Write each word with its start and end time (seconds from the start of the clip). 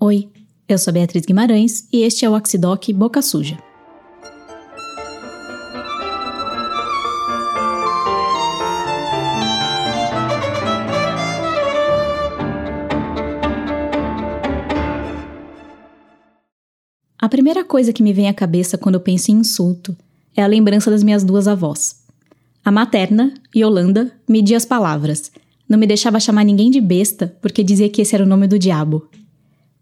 Oi, 0.00 0.28
eu 0.68 0.76
sou 0.76 0.92
Beatriz 0.92 1.24
Guimarães 1.24 1.86
e 1.92 2.02
este 2.02 2.24
é 2.24 2.28
o 2.28 2.34
Oxidoc 2.34 2.92
Boca 2.92 3.22
Suja. 3.22 3.56
A 17.16 17.28
primeira 17.28 17.64
coisa 17.64 17.92
que 17.92 18.02
me 18.02 18.12
vem 18.12 18.28
à 18.28 18.34
cabeça 18.34 18.76
quando 18.76 18.96
eu 18.96 19.00
penso 19.00 19.30
em 19.30 19.36
insulto 19.36 19.96
é 20.36 20.42
a 20.42 20.46
lembrança 20.48 20.90
das 20.90 21.04
minhas 21.04 21.22
duas 21.22 21.46
avós. 21.46 22.02
A 22.64 22.72
materna, 22.72 23.32
Yolanda, 23.54 24.12
media 24.28 24.56
as 24.56 24.64
palavras. 24.66 25.30
Não 25.68 25.78
me 25.78 25.86
deixava 25.86 26.18
chamar 26.18 26.44
ninguém 26.44 26.68
de 26.68 26.80
besta 26.80 27.34
porque 27.40 27.62
dizia 27.62 27.88
que 27.88 28.02
esse 28.02 28.14
era 28.14 28.24
o 28.24 28.28
nome 28.28 28.48
do 28.48 28.58
diabo. 28.58 29.08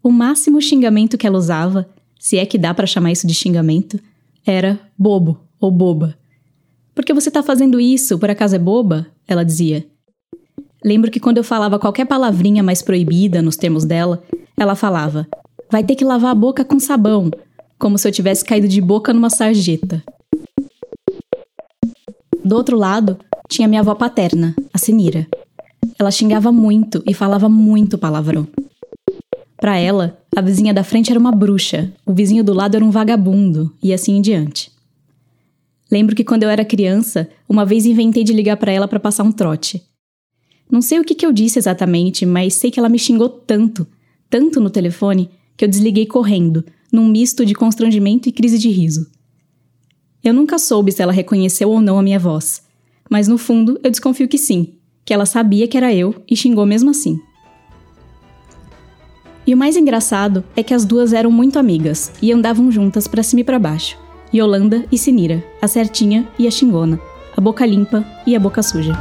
O 0.03 0.11
máximo 0.11 0.61
xingamento 0.61 1.17
que 1.17 1.25
ela 1.25 1.37
usava, 1.37 1.87
se 2.19 2.37
é 2.37 2.45
que 2.45 2.57
dá 2.57 2.73
para 2.73 2.85
chamar 2.85 3.13
isso 3.13 3.25
de 3.25 3.33
xingamento, 3.33 3.97
era 4.45 4.77
bobo 4.97 5.39
ou 5.61 5.71
boba. 5.71 6.17
Porque 6.93 7.13
você 7.13 7.31
tá 7.31 7.41
fazendo 7.41 7.79
isso, 7.79 8.19
por 8.19 8.29
acaso 8.29 8.53
é 8.53 8.59
boba? 8.59 9.07
Ela 9.25 9.45
dizia. 9.45 9.87
Lembro 10.83 11.09
que 11.09 11.21
quando 11.21 11.37
eu 11.37 11.43
falava 11.43 11.79
qualquer 11.79 12.05
palavrinha 12.05 12.61
mais 12.61 12.81
proibida 12.81 13.41
nos 13.41 13.55
termos 13.55 13.85
dela, 13.85 14.21
ela 14.57 14.75
falava: 14.75 15.25
Vai 15.71 15.85
ter 15.85 15.95
que 15.95 16.03
lavar 16.03 16.31
a 16.31 16.35
boca 16.35 16.65
com 16.65 16.81
sabão, 16.81 17.31
como 17.79 17.97
se 17.97 18.05
eu 18.05 18.11
tivesse 18.11 18.43
caído 18.43 18.67
de 18.67 18.81
boca 18.81 19.13
numa 19.13 19.29
sarjeta. 19.29 20.03
Do 22.43 22.57
outro 22.57 22.75
lado, 22.77 23.17
tinha 23.47 23.69
minha 23.69 23.79
avó 23.79 23.95
paterna, 23.95 24.53
a 24.73 24.77
Senira. 24.77 25.25
Ela 25.97 26.11
xingava 26.11 26.51
muito 26.51 27.01
e 27.05 27.13
falava 27.13 27.47
muito 27.47 27.97
palavrão. 27.97 28.45
Para 29.63 29.77
ela, 29.77 30.19
a 30.35 30.41
vizinha 30.41 30.73
da 30.73 30.83
frente 30.83 31.09
era 31.09 31.17
uma 31.17 31.31
bruxa, 31.31 31.93
o 32.05 32.11
vizinho 32.13 32.43
do 32.43 32.51
lado 32.51 32.75
era 32.75 32.83
um 32.83 32.91
vagabundo, 32.91 33.73
e 33.81 33.93
assim 33.93 34.17
em 34.17 34.21
diante. 34.21 34.69
Lembro 35.89 36.13
que 36.13 36.23
quando 36.25 36.43
eu 36.43 36.49
era 36.49 36.65
criança, 36.65 37.29
uma 37.47 37.65
vez 37.65 37.85
inventei 37.85 38.25
de 38.25 38.33
ligar 38.33 38.57
para 38.57 38.73
ela 38.73 38.89
para 38.89 38.99
passar 38.99 39.23
um 39.23 39.31
trote. 39.31 39.81
Não 40.69 40.81
sei 40.81 40.99
o 40.99 41.03
que, 41.05 41.15
que 41.15 41.25
eu 41.25 41.31
disse 41.31 41.59
exatamente, 41.59 42.25
mas 42.25 42.55
sei 42.55 42.69
que 42.69 42.77
ela 42.77 42.89
me 42.89 42.99
xingou 42.99 43.29
tanto, 43.29 43.87
tanto 44.29 44.59
no 44.59 44.69
telefone, 44.69 45.29
que 45.55 45.63
eu 45.63 45.69
desliguei 45.69 46.07
correndo, 46.07 46.65
num 46.91 47.07
misto 47.07 47.45
de 47.45 47.55
constrangimento 47.55 48.27
e 48.27 48.33
crise 48.33 48.59
de 48.59 48.67
riso. 48.67 49.09
Eu 50.21 50.33
nunca 50.33 50.59
soube 50.59 50.91
se 50.91 51.01
ela 51.01 51.13
reconheceu 51.13 51.69
ou 51.69 51.79
não 51.79 51.97
a 51.97 52.03
minha 52.03 52.19
voz, 52.19 52.63
mas 53.09 53.29
no 53.29 53.37
fundo 53.37 53.79
eu 53.81 53.89
desconfio 53.89 54.27
que 54.27 54.37
sim, 54.37 54.73
que 55.05 55.13
ela 55.13 55.25
sabia 55.25 55.69
que 55.69 55.77
era 55.77 55.95
eu 55.95 56.21
e 56.29 56.35
xingou 56.35 56.65
mesmo 56.65 56.89
assim. 56.89 57.17
E 59.45 59.53
o 59.53 59.57
mais 59.57 59.75
engraçado 59.75 60.41
é 60.55 60.63
que 60.63 60.73
as 60.73 60.85
duas 60.85 61.11
eram 61.11 61.29
muito 61.29 61.59
amigas 61.59 62.13
e 62.21 62.31
andavam 62.31 62.71
juntas 62.71 63.09
para 63.09 63.21
cima 63.21 63.41
e 63.41 63.43
para 63.43 63.59
baixo. 63.59 63.97
Yolanda 64.33 64.85
e 64.89 64.97
Sinira, 64.97 65.43
a 65.61 65.67
certinha 65.67 66.27
e 66.39 66.47
a 66.47 66.51
xingona, 66.51 66.97
a 67.35 67.41
boca 67.41 67.65
limpa 67.65 68.05
e 68.25 68.37
a 68.37 68.39
boca 68.39 68.63
suja. 68.63 68.93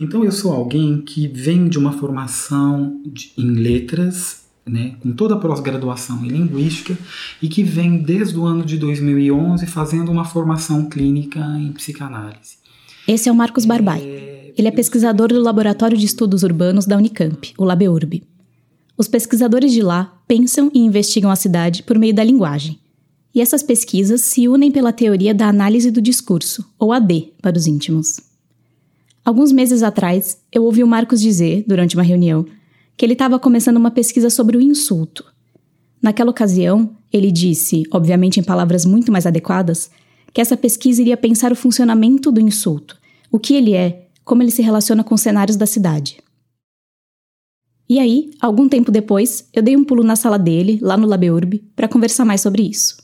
Então 0.00 0.24
eu 0.24 0.30
sou 0.30 0.52
alguém 0.52 1.00
que 1.00 1.26
vem 1.26 1.68
de 1.68 1.76
uma 1.76 1.90
formação 1.90 3.02
de, 3.04 3.32
em 3.36 3.50
letras, 3.50 4.47
né, 4.68 4.94
com 5.00 5.12
toda 5.12 5.34
a 5.34 5.38
pós-graduação 5.38 6.24
em 6.24 6.28
linguística 6.28 6.96
e 7.40 7.48
que 7.48 7.62
vem 7.62 7.98
desde 7.98 8.38
o 8.38 8.44
ano 8.44 8.64
de 8.64 8.76
2011 8.78 9.66
fazendo 9.66 10.10
uma 10.10 10.24
formação 10.24 10.88
clínica 10.88 11.40
em 11.58 11.72
psicanálise. 11.72 12.58
Esse 13.06 13.28
é 13.28 13.32
o 13.32 13.34
Marcos 13.34 13.64
Barbai. 13.64 14.02
É... 14.02 14.52
Ele 14.56 14.68
é 14.68 14.72
pesquisador 14.72 15.28
do 15.28 15.40
Laboratório 15.40 15.96
de 15.96 16.04
Estudos 16.04 16.42
Urbanos 16.42 16.84
da 16.84 16.96
Unicamp, 16.96 17.54
o 17.56 17.64
LabEurb. 17.64 18.22
Os 18.96 19.06
pesquisadores 19.06 19.72
de 19.72 19.80
lá 19.80 20.20
pensam 20.26 20.70
e 20.74 20.80
investigam 20.80 21.30
a 21.30 21.36
cidade 21.36 21.84
por 21.84 21.96
meio 21.96 22.12
da 22.12 22.24
linguagem. 22.24 22.78
E 23.32 23.40
essas 23.40 23.62
pesquisas 23.62 24.22
se 24.22 24.48
unem 24.48 24.72
pela 24.72 24.92
teoria 24.92 25.32
da 25.32 25.46
análise 25.46 25.90
do 25.90 26.02
discurso, 26.02 26.68
ou 26.76 26.92
AD 26.92 27.34
para 27.40 27.56
os 27.56 27.68
íntimos. 27.68 28.18
Alguns 29.24 29.52
meses 29.52 29.82
atrás, 29.82 30.38
eu 30.50 30.64
ouvi 30.64 30.82
o 30.82 30.88
Marcos 30.88 31.20
dizer, 31.20 31.62
durante 31.68 31.94
uma 31.94 32.02
reunião, 32.02 32.46
que 32.98 33.06
ele 33.06 33.12
estava 33.12 33.38
começando 33.38 33.76
uma 33.76 33.92
pesquisa 33.92 34.28
sobre 34.28 34.56
o 34.56 34.60
insulto. 34.60 35.24
Naquela 36.02 36.30
ocasião, 36.30 36.96
ele 37.12 37.30
disse, 37.30 37.84
obviamente 37.92 38.40
em 38.40 38.42
palavras 38.42 38.84
muito 38.84 39.12
mais 39.12 39.24
adequadas, 39.24 39.88
que 40.32 40.40
essa 40.40 40.56
pesquisa 40.56 41.00
iria 41.00 41.16
pensar 41.16 41.52
o 41.52 41.56
funcionamento 41.56 42.32
do 42.32 42.40
insulto, 42.40 42.98
o 43.30 43.38
que 43.38 43.54
ele 43.54 43.72
é, 43.72 44.08
como 44.24 44.42
ele 44.42 44.50
se 44.50 44.62
relaciona 44.62 45.04
com 45.04 45.14
os 45.14 45.20
cenários 45.20 45.56
da 45.56 45.64
cidade. 45.64 46.18
E 47.88 48.00
aí, 48.00 48.32
algum 48.40 48.68
tempo 48.68 48.90
depois, 48.90 49.48
eu 49.54 49.62
dei 49.62 49.76
um 49.76 49.84
pulo 49.84 50.02
na 50.02 50.16
sala 50.16 50.38
dele, 50.38 50.80
lá 50.82 50.96
no 50.96 51.06
LabEurb, 51.06 51.62
para 51.76 51.88
conversar 51.88 52.24
mais 52.24 52.40
sobre 52.40 52.64
isso 52.64 52.96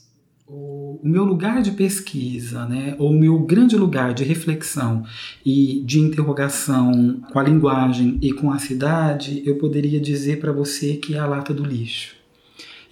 o 1.01 1.07
meu 1.07 1.23
lugar 1.23 1.61
de 1.61 1.71
pesquisa, 1.71 2.65
né, 2.65 2.95
ou 2.97 3.11
o 3.11 3.19
meu 3.19 3.39
grande 3.39 3.75
lugar 3.75 4.13
de 4.13 4.23
reflexão 4.23 5.03
e 5.45 5.81
de 5.85 5.99
interrogação 5.99 7.21
com 7.31 7.39
a 7.39 7.43
linguagem 7.43 8.17
e 8.21 8.31
com 8.31 8.51
a 8.51 8.59
cidade, 8.59 9.41
eu 9.45 9.55
poderia 9.55 9.99
dizer 9.99 10.39
para 10.39 10.51
você 10.51 10.95
que 10.95 11.15
é 11.15 11.19
a 11.19 11.25
lata 11.25 11.53
do 11.53 11.63
lixo. 11.63 12.15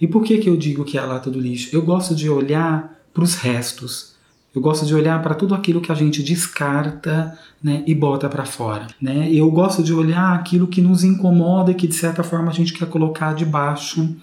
E 0.00 0.06
por 0.06 0.22
que, 0.22 0.38
que 0.38 0.48
eu 0.48 0.56
digo 0.56 0.84
que 0.84 0.98
é 0.98 1.00
a 1.00 1.06
lata 1.06 1.30
do 1.30 1.40
lixo? 1.40 1.70
Eu 1.72 1.82
gosto 1.82 2.14
de 2.14 2.28
olhar 2.28 3.00
para 3.12 3.24
os 3.24 3.36
restos. 3.36 4.14
Eu 4.54 4.60
gosto 4.60 4.86
de 4.86 4.94
olhar 4.94 5.20
para 5.22 5.34
tudo 5.34 5.54
aquilo 5.54 5.80
que 5.80 5.90
a 5.90 5.94
gente 5.94 6.22
descarta 6.22 7.36
né, 7.62 7.82
e 7.86 7.94
bota 7.94 8.28
para 8.28 8.44
fora. 8.44 8.86
Né? 9.00 9.28
Eu 9.32 9.50
gosto 9.50 9.82
de 9.82 9.92
olhar 9.92 10.34
aquilo 10.34 10.66
que 10.66 10.80
nos 10.80 11.02
incomoda 11.02 11.72
e 11.72 11.74
que, 11.74 11.88
de 11.88 11.94
certa 11.94 12.22
forma, 12.22 12.50
a 12.50 12.54
gente 12.54 12.72
quer 12.72 12.88
colocar 12.88 13.34
debaixo, 13.34 14.14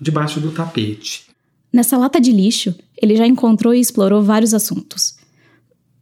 debaixo 0.00 0.40
do 0.40 0.52
tapete. 0.52 1.30
Nessa 1.72 1.96
lata 1.96 2.20
de 2.20 2.32
lixo, 2.32 2.74
ele 3.00 3.16
já 3.16 3.26
encontrou 3.26 3.74
e 3.74 3.80
explorou 3.80 4.22
vários 4.22 4.52
assuntos. 4.52 5.18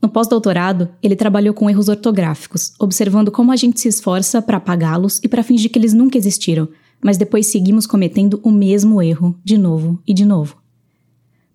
No 0.01 0.09
pós-doutorado, 0.09 0.89
ele 1.03 1.17
trabalhou 1.17 1.53
com 1.53 1.69
erros 1.69 1.89
ortográficos, 1.89 2.73
observando 2.79 3.31
como 3.31 3.51
a 3.51 3.57
gente 3.57 3.81
se 3.81 3.89
esforça 3.89 4.41
para 4.41 4.59
apagá-los 4.59 5.21
e 5.23 5.29
para 5.29 5.43
fingir 5.43 5.71
que 5.71 5.79
eles 5.79 5.93
nunca 5.93 6.17
existiram, 6.17 6.69
mas 7.03 7.17
depois 7.17 7.47
seguimos 7.49 7.87
cometendo 7.87 8.41
o 8.43 8.51
mesmo 8.51 9.03
erro, 9.03 9.37
de 9.45 9.59
novo 9.59 10.01
e 10.07 10.15
de 10.15 10.25
novo. 10.25 10.57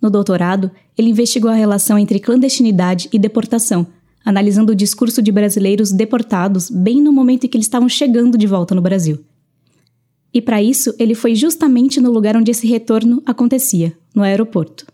No 0.01 0.09
doutorado, 0.09 0.69
ele 0.97 1.09
investigou 1.09 1.49
a 1.49 1.55
relação 1.55 1.97
entre 1.97 2.19
clandestinidade 2.19 3.09
e 3.13 3.17
deportação, 3.17 3.87
analisando 4.25 4.73
o 4.73 4.75
discurso 4.75 5.21
de 5.21 5.31
brasileiros 5.31 5.91
deportados 5.91 6.69
bem 6.69 7.01
no 7.01 7.13
momento 7.13 7.45
em 7.45 7.49
que 7.49 7.55
eles 7.55 7.65
estavam 7.65 7.87
chegando 7.87 8.37
de 8.37 8.47
volta 8.47 8.75
no 8.75 8.81
Brasil. 8.81 9.23
E 10.33 10.41
para 10.41 10.61
isso, 10.61 10.93
ele 10.99 11.15
foi 11.15 11.35
justamente 11.35 12.01
no 12.01 12.11
lugar 12.11 12.35
onde 12.35 12.51
esse 12.51 12.67
retorno 12.67 13.21
acontecia, 13.25 13.93
no 14.13 14.23
aeroporto. 14.23 14.85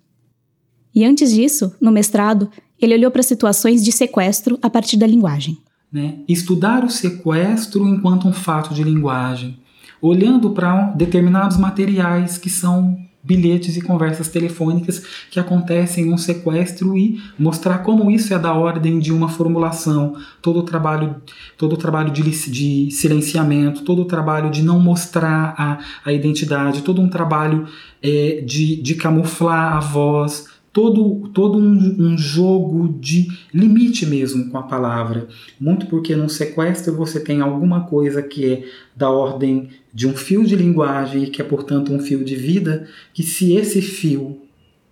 E 1.00 1.06
antes 1.06 1.32
disso, 1.32 1.74
no 1.80 1.94
mestrado, 1.94 2.50
ele 2.78 2.94
olhou 2.94 3.10
para 3.10 3.24
situações 3.24 3.82
de 3.86 3.90
sequestro 3.90 4.60
a 4.62 4.70
partir 4.70 4.98
da 4.98 5.08
linguagem. 5.08 5.58
Né? 5.90 6.16
Estudar 6.28 6.84
o 6.84 6.90
sequestro 6.90 7.88
enquanto 7.88 8.28
um 8.28 8.34
fato 8.34 8.74
de 8.74 8.84
linguagem, 8.84 9.58
olhando 10.02 10.50
para 10.50 10.92
determinados 10.92 11.56
materiais 11.56 12.38
que 12.38 12.50
são 12.50 13.00
bilhetes 13.24 13.78
e 13.78 13.82
conversas 13.82 14.28
telefônicas 14.28 15.02
que 15.32 15.40
acontecem 15.40 16.08
em 16.08 16.14
um 16.14 16.18
sequestro 16.18 16.98
e 16.98 17.22
mostrar 17.38 17.78
como 17.78 18.12
isso 18.12 18.34
é 18.34 18.40
da 18.40 18.54
ordem 18.54 19.00
de 19.00 19.14
uma 19.14 19.30
formulação, 19.30 20.18
todo 20.42 20.60
o 20.60 20.64
trabalho, 20.64 21.16
todo 21.58 21.74
o 21.74 21.78
trabalho 21.78 22.12
de, 22.12 22.24
de 22.24 22.92
silenciamento, 22.92 23.84
todo 23.84 24.02
o 24.02 24.06
trabalho 24.06 24.50
de 24.50 24.64
não 24.64 24.82
mostrar 24.82 25.56
a, 25.58 25.78
a 26.04 26.12
identidade, 26.12 26.82
todo 26.82 27.02
um 27.02 27.08
trabalho 27.08 27.68
é, 28.04 28.44
de, 28.46 28.82
de 28.82 28.96
camuflar 28.96 29.78
a 29.78 29.80
voz, 29.80 30.59
todo, 30.72 31.30
todo 31.30 31.58
um, 31.58 32.12
um, 32.12 32.18
jogo 32.18 32.88
de 33.00 33.28
limite 33.54 34.06
mesmo 34.06 34.50
com 34.50 34.58
a 34.58 34.64
palavra. 34.64 35.28
Muito 35.60 35.88
porque 35.88 36.16
no 36.16 36.30
sequestro 36.30 36.96
você 36.96 37.20
tem 37.20 37.42
alguma 37.42 37.86
coisa 37.86 38.22
que 38.22 38.46
é 38.46 38.64
da 38.96 39.10
ordem 39.10 39.70
de 39.94 40.08
um 40.08 40.16
fio 40.16 40.46
de 40.46 40.56
linguagem 40.56 41.24
e 41.24 41.30
que 41.30 41.42
é, 41.42 41.46
portanto, 41.46 41.92
um 41.92 42.00
fio 42.00 42.24
de 42.24 42.36
vida, 42.36 42.88
que 43.14 43.24
se 43.24 43.54
esse 43.54 43.82
fio 43.82 44.42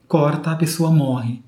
corta, 0.08 0.52
a 0.52 0.56
pessoa 0.56 0.90
morre. 0.90 1.42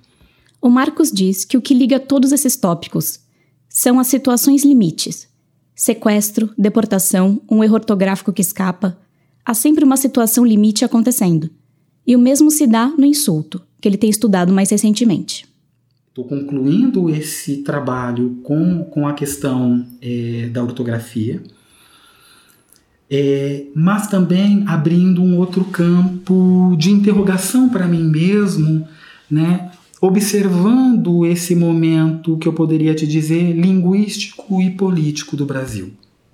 O 0.61 0.69
Marcos 0.69 1.11
diz 1.11 1.45
que 1.45 1.57
o 1.57 1.61
que 1.61 1.73
liga 1.73 1.99
todos 1.99 2.31
esses 2.31 2.55
tópicos 2.55 3.21
são 3.67 3.99
as 3.99 4.07
situações 4.07 4.63
limites. 4.63 5.27
Sequestro, 5.73 6.49
deportação, 6.57 7.41
um 7.49 7.63
erro 7.63 7.75
ortográfico 7.75 8.33
que 8.33 8.41
escapa. 8.41 8.97
Há 9.45 9.53
sempre 9.53 9.85
uma 9.85 9.95
situação 9.95 10.45
limite 10.45 10.83
acontecendo. 10.83 11.49
E 12.05 12.15
o 12.15 12.19
mesmo 12.19 12.51
se 12.51 12.67
dá 12.67 12.87
no 12.87 13.05
insulto 13.05 13.61
que 13.79 13.87
ele 13.87 13.97
tem 13.97 14.09
estudado 14.09 14.51
mais 14.51 14.69
recentemente. 14.69 15.45
Estou 16.09 16.25
concluindo 16.25 17.09
esse 17.09 17.57
trabalho 17.57 18.39
com, 18.43 18.83
com 18.85 19.07
a 19.07 19.13
questão 19.13 19.85
é, 20.01 20.49
da 20.51 20.61
ortografia. 20.61 21.41
é, 23.09 23.65
mas 23.73 24.07
também 24.07 24.63
abrindo 24.67 25.21
um 25.21 25.37
outro 25.37 25.63
campo 25.65 26.75
de 26.77 26.91
interrogação 26.91 27.69
para 27.69 27.87
mim 27.87 28.03
mesmo, 28.03 28.87
né? 29.29 29.71
observando 30.01 31.25
esse 31.25 31.55
momento 31.55 32.37
que 32.37 32.47
eu 32.47 32.53
poderia 32.53 32.93
te 32.95 33.05
dizer 33.05 33.53
linguístico 33.53 34.61
e 34.61 34.71
político 34.71 35.35
do 35.35 35.45
Brasil. 35.45 35.91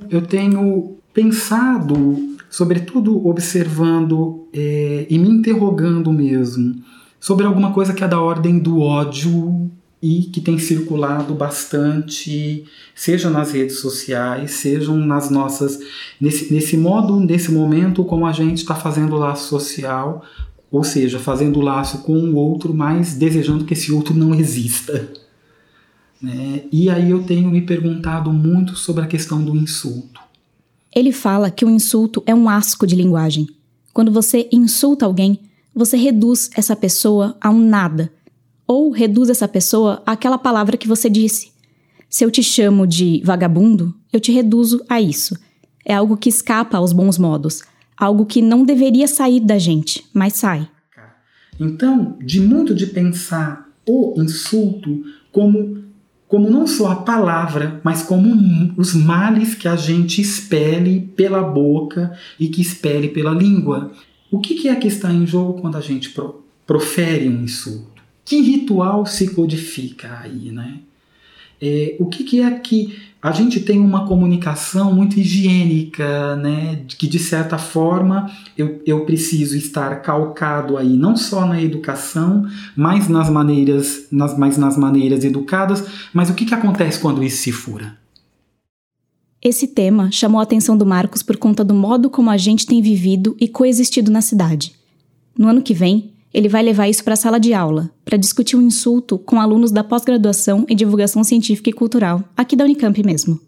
Eu 0.09 0.21
tenho 0.21 0.97
pensado, 1.13 2.35
sobretudo 2.49 3.25
observando 3.27 4.47
é, 4.53 5.07
e 5.09 5.17
me 5.17 5.29
interrogando 5.29 6.11
mesmo 6.11 6.75
sobre 7.19 7.45
alguma 7.45 7.73
coisa 7.73 7.93
que 7.93 8.03
é 8.03 8.07
da 8.07 8.19
ordem 8.19 8.59
do 8.59 8.79
ódio 8.79 9.71
e 10.01 10.23
que 10.23 10.39
tem 10.39 10.59
circulado 10.59 11.33
bastante, 11.33 12.65
seja 12.93 13.29
nas 13.29 13.51
redes 13.51 13.79
sociais, 13.79 14.51
sejam 14.51 14.97
nas 14.97 15.29
nossas. 15.31 15.79
Nesse, 16.21 16.53
nesse 16.53 16.77
modo, 16.77 17.19
nesse 17.19 17.51
momento, 17.51 18.03
como 18.05 18.25
a 18.27 18.31
gente 18.31 18.57
está 18.57 18.75
fazendo 18.75 19.15
laço 19.15 19.49
social, 19.49 20.23
ou 20.71 20.83
seja, 20.83 21.17
fazendo 21.17 21.61
laço 21.61 21.99
com 21.99 22.13
o 22.13 22.35
outro, 22.35 22.73
mas 22.73 23.15
desejando 23.15 23.65
que 23.65 23.73
esse 23.73 23.91
outro 23.91 24.13
não 24.13 24.35
exista. 24.35 25.09
Né? 26.21 26.63
E 26.71 26.89
aí 26.89 27.09
eu 27.09 27.23
tenho 27.23 27.49
me 27.49 27.61
perguntado 27.61 28.31
muito 28.31 28.75
sobre 28.75 29.03
a 29.03 29.07
questão 29.07 29.43
do 29.43 29.55
insulto. 29.55 30.21
Ele 30.93 31.11
fala 31.11 31.51
que 31.51 31.65
o 31.65 31.69
insulto 31.69 32.23
é 32.25 32.33
um 32.33 32.47
asco 32.47 32.85
de 32.87 32.95
linguagem. 32.95 33.47
Quando 33.93 34.11
você 34.11 34.47
insulta 34.51 35.05
alguém, 35.05 35.39
você 35.75 35.97
reduz 35.97 36.49
essa 36.55 36.75
pessoa 36.75 37.35
a 37.41 37.49
um 37.49 37.59
nada 37.59 38.11
ou 38.65 38.89
reduz 38.91 39.29
essa 39.29 39.47
pessoa 39.47 40.01
àquela 40.05 40.37
palavra 40.37 40.77
que 40.77 40.87
você 40.87 41.09
disse. 41.09 41.51
Se 42.09 42.23
eu 42.23 42.31
te 42.31 42.41
chamo 42.41 42.87
de 42.87 43.21
vagabundo, 43.25 43.93
eu 44.11 44.19
te 44.19 44.31
reduzo 44.31 44.83
a 44.87 45.01
isso. 45.01 45.37
É 45.85 45.93
algo 45.93 46.17
que 46.17 46.29
escapa 46.29 46.77
aos 46.77 46.93
bons 46.93 47.17
modos, 47.17 47.61
algo 47.97 48.25
que 48.25 48.41
não 48.41 48.63
deveria 48.63 49.07
sair 49.07 49.39
da 49.39 49.59
gente, 49.59 50.05
mas 50.13 50.33
sai. 50.33 50.67
Então, 51.59 52.17
de 52.21 52.39
muito 52.39 52.73
de 52.73 52.87
pensar 52.87 53.69
o 53.87 54.15
insulto 54.17 55.03
como 55.31 55.83
como 56.27 56.49
não 56.49 56.65
só 56.65 56.91
a 56.91 56.95
palavra, 56.95 57.79
mas 57.83 58.01
como 58.01 58.33
os 58.77 58.95
males 58.95 59.53
que 59.53 59.67
a 59.67 59.75
gente 59.75 60.19
expele 60.19 60.99
pela 61.15 61.43
boca 61.43 62.17
e 62.39 62.47
que 62.47 62.61
expele 62.61 63.09
pela 63.09 63.31
língua. 63.31 63.91
O 64.35 64.39
que 64.39 64.67
é 64.67 64.75
que 64.75 64.89
está 64.89 65.13
em 65.13 65.25
jogo 65.25 65.61
quando 65.61 65.77
a 65.77 65.81
gente 65.81 66.13
profere 66.67 67.29
um 67.29 67.45
insulto? 67.45 68.03
Que 68.25 68.41
ritual 68.41 69.05
se 69.05 69.33
codifica 69.33 70.19
aí, 70.21 70.51
né? 70.51 70.79
É, 71.61 71.95
o 71.99 72.07
que, 72.07 72.25
que, 72.25 72.41
é 72.41 72.51
que 72.59 73.01
a 73.21 73.31
gente 73.31 73.61
tem 73.61 73.79
uma 73.79 74.05
comunicação 74.05 74.93
muito 74.93 75.17
higiênica, 75.17 76.35
né? 76.35 76.81
Que 76.85 77.07
de 77.07 77.17
certa 77.17 77.57
forma 77.57 78.29
eu, 78.57 78.81
eu 78.85 79.05
preciso 79.05 79.55
estar 79.55 80.01
calcado 80.01 80.75
aí 80.75 80.97
não 80.97 81.15
só 81.15 81.45
na 81.45 81.61
educação, 81.61 82.45
mas 82.75 83.07
nas 83.07 83.29
maneiras, 83.29 84.07
nas, 84.11 84.37
mas 84.37 84.57
nas 84.57 84.77
maneiras 84.77 85.23
educadas. 85.23 85.87
Mas 86.13 86.29
o 86.29 86.33
que, 86.33 86.43
que 86.43 86.53
acontece 86.53 86.99
quando 86.99 87.23
isso 87.23 87.37
se 87.37 87.53
fura? 87.53 87.95
Esse 89.45 89.67
tema 89.67 90.11
chamou 90.11 90.39
a 90.39 90.43
atenção 90.43 90.75
do 90.75 90.87
Marcos 90.87 91.21
por 91.21 91.37
conta 91.37 91.63
do 91.63 91.75
modo 91.75 92.09
como 92.09 92.31
a 92.31 92.35
gente 92.35 92.65
tem 92.65 92.81
vivido 92.81 93.37
e 93.39 93.47
coexistido 93.47 94.09
na 94.09 94.19
cidade. 94.19 94.73
No 95.37 95.47
ano 95.47 95.61
que 95.61 95.71
vem, 95.71 96.13
ele 96.33 96.49
vai 96.49 96.63
levar 96.63 96.89
isso 96.89 97.03
para 97.03 97.13
a 97.13 97.15
sala 97.15 97.39
de 97.39 97.53
aula, 97.53 97.91
para 98.03 98.17
discutir 98.17 98.55
um 98.55 98.61
insulto 98.63 99.19
com 99.19 99.39
alunos 99.39 99.69
da 99.69 99.83
pós-graduação 99.83 100.65
em 100.67 100.75
divulgação 100.75 101.23
científica 101.23 101.69
e 101.69 101.73
cultural, 101.73 102.23
aqui 102.35 102.55
da 102.55 102.63
Unicamp 102.63 103.03
mesmo. 103.03 103.39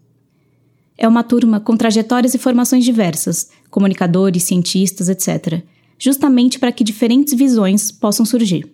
É 0.95 1.07
uma 1.07 1.23
turma 1.23 1.59
com 1.59 1.75
trajetórias 1.75 2.35
e 2.35 2.37
formações 2.37 2.85
diversas, 2.85 3.49
comunicadores, 3.71 4.43
cientistas, 4.43 5.09
etc., 5.09 5.63
justamente 5.97 6.59
para 6.59 6.71
que 6.71 6.83
diferentes 6.83 7.33
visões 7.33 7.91
possam 7.91 8.23
surgir. 8.23 8.71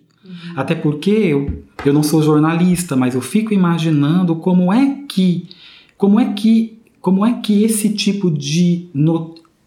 Até 0.54 0.74
porque 0.74 1.10
eu, 1.10 1.64
eu 1.86 1.94
não 1.94 2.02
sou 2.02 2.22
jornalista, 2.22 2.94
mas 2.94 3.14
eu 3.14 3.22
fico 3.22 3.54
imaginando 3.54 4.36
como 4.36 4.70
é 4.70 4.98
que 5.08 5.48
como 5.96 6.20
é 6.20 6.34
que 6.34 6.73
como 7.04 7.26
é 7.26 7.34
que 7.34 7.62
esse 7.62 7.90
tipo 7.90 8.30
de 8.30 8.88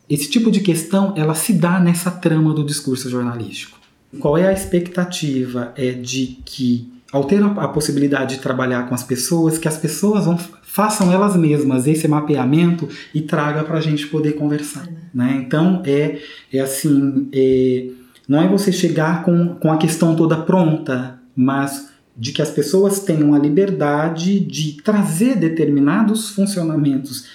esse 0.09 0.27
tipo 0.27 0.49
de 0.49 0.59
questão 0.59 1.13
ela 1.15 1.35
se 1.35 1.53
dá 1.53 1.79
nessa 1.79 2.09
trama 2.09 2.51
do 2.51 2.65
discurso 2.65 3.07
jornalístico. 3.11 3.77
Qual 4.19 4.35
é 4.35 4.47
a 4.47 4.51
expectativa? 4.51 5.71
É 5.75 5.91
de 5.91 6.39
que, 6.43 6.91
ao 7.11 7.25
ter 7.25 7.43
a 7.43 7.67
possibilidade 7.67 8.37
de 8.37 8.41
trabalhar 8.41 8.89
com 8.89 8.95
as 8.95 9.03
pessoas, 9.03 9.59
que 9.59 9.67
as 9.67 9.77
pessoas 9.77 10.25
vão, 10.25 10.35
façam 10.63 11.11
elas 11.11 11.35
mesmas 11.35 11.85
esse 11.85 12.07
mapeamento 12.07 12.89
e 13.13 13.21
traga 13.21 13.63
para 13.63 13.77
a 13.77 13.81
gente 13.81 14.07
poder 14.07 14.33
conversar. 14.33 14.87
Né? 15.13 15.43
Então, 15.45 15.83
é, 15.85 16.19
é 16.51 16.59
assim, 16.59 17.29
é, 17.31 17.87
não 18.27 18.41
é 18.41 18.47
você 18.47 18.71
chegar 18.71 19.23
com, 19.23 19.49
com 19.49 19.71
a 19.71 19.77
questão 19.77 20.15
toda 20.15 20.37
pronta, 20.37 21.19
mas 21.35 21.87
de 22.17 22.31
que 22.31 22.41
as 22.41 22.49
pessoas 22.49 22.99
tenham 22.99 23.33
a 23.33 23.39
liberdade 23.39 24.39
de 24.39 24.81
trazer 24.81 25.35
determinados 25.35 26.29
funcionamentos 26.29 27.25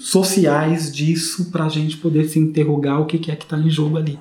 sociais 0.00 0.92
disso 0.92 1.50
para 1.52 1.66
a 1.66 1.68
gente 1.68 1.96
poder 1.96 2.28
se 2.28 2.38
interrogar 2.38 3.00
o 3.00 3.06
que 3.06 3.30
é 3.30 3.36
que 3.36 3.44
está 3.44 3.56
em 3.56 3.70
jogo 3.70 3.96
ali. 3.96 4.18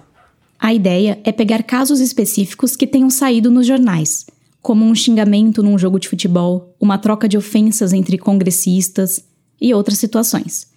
A 0.59 0.71
ideia 0.71 1.19
é 1.23 1.31
pegar 1.31 1.63
casos 1.63 1.99
específicos 1.99 2.75
que 2.75 2.85
tenham 2.85 3.09
saído 3.09 3.49
nos 3.49 3.65
jornais, 3.65 4.27
como 4.61 4.85
um 4.85 4.93
xingamento 4.93 5.63
num 5.63 5.79
jogo 5.79 5.99
de 5.99 6.07
futebol, 6.07 6.75
uma 6.79 6.99
troca 6.99 7.27
de 7.27 7.35
ofensas 7.35 7.91
entre 7.91 8.19
congressistas 8.19 9.25
e 9.59 9.73
outras 9.73 9.97
situações. 9.97 10.67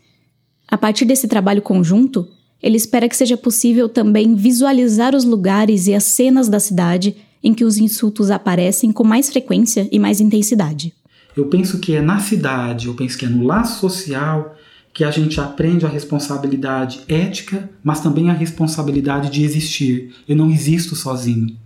A 0.67 0.79
partir 0.79 1.05
desse 1.05 1.29
trabalho 1.29 1.61
conjunto, 1.61 2.27
ele 2.63 2.79
espera 2.79 3.07
que 3.07 3.17
seja 3.17 3.37
possível 3.37 3.91
também 3.91 4.35
visualizar 4.35 5.15
os 5.15 5.25
lugares 5.25 5.87
e 5.87 5.93
as 5.93 6.05
cenas 6.05 6.49
da 6.49 6.59
cidade 6.59 7.15
em 7.45 7.53
que 7.53 7.65
os 7.65 7.77
insultos 7.77 8.31
aparecem 8.31 8.91
com 8.91 9.05
mais 9.05 9.29
frequência 9.29 9.87
e 9.93 9.99
mais 9.99 10.21
intensidade. 10.21 10.95
Eu 11.37 11.47
penso 11.47 11.79
que 11.79 11.95
é 11.95 12.01
na 12.01 12.19
cidade, 12.19 12.87
eu 12.87 12.95
penso 12.95 13.19
que 13.19 13.27
é 13.27 13.29
no 13.29 13.45
laço 13.45 13.81
social 13.81 14.57
que 14.95 15.05
a 15.05 15.11
gente 15.11 15.41
aprende 15.41 15.85
a 15.85 15.89
responsabilidade 15.89 17.01
ética, 17.09 17.69
mas 17.83 18.01
também 18.01 18.31
a 18.31 18.33
responsabilidade 18.33 19.29
de 19.29 19.43
existir. 19.43 20.15
Eu 20.27 20.37
não 20.37 20.51
existo 20.51 20.95
sozinho, 20.95 21.57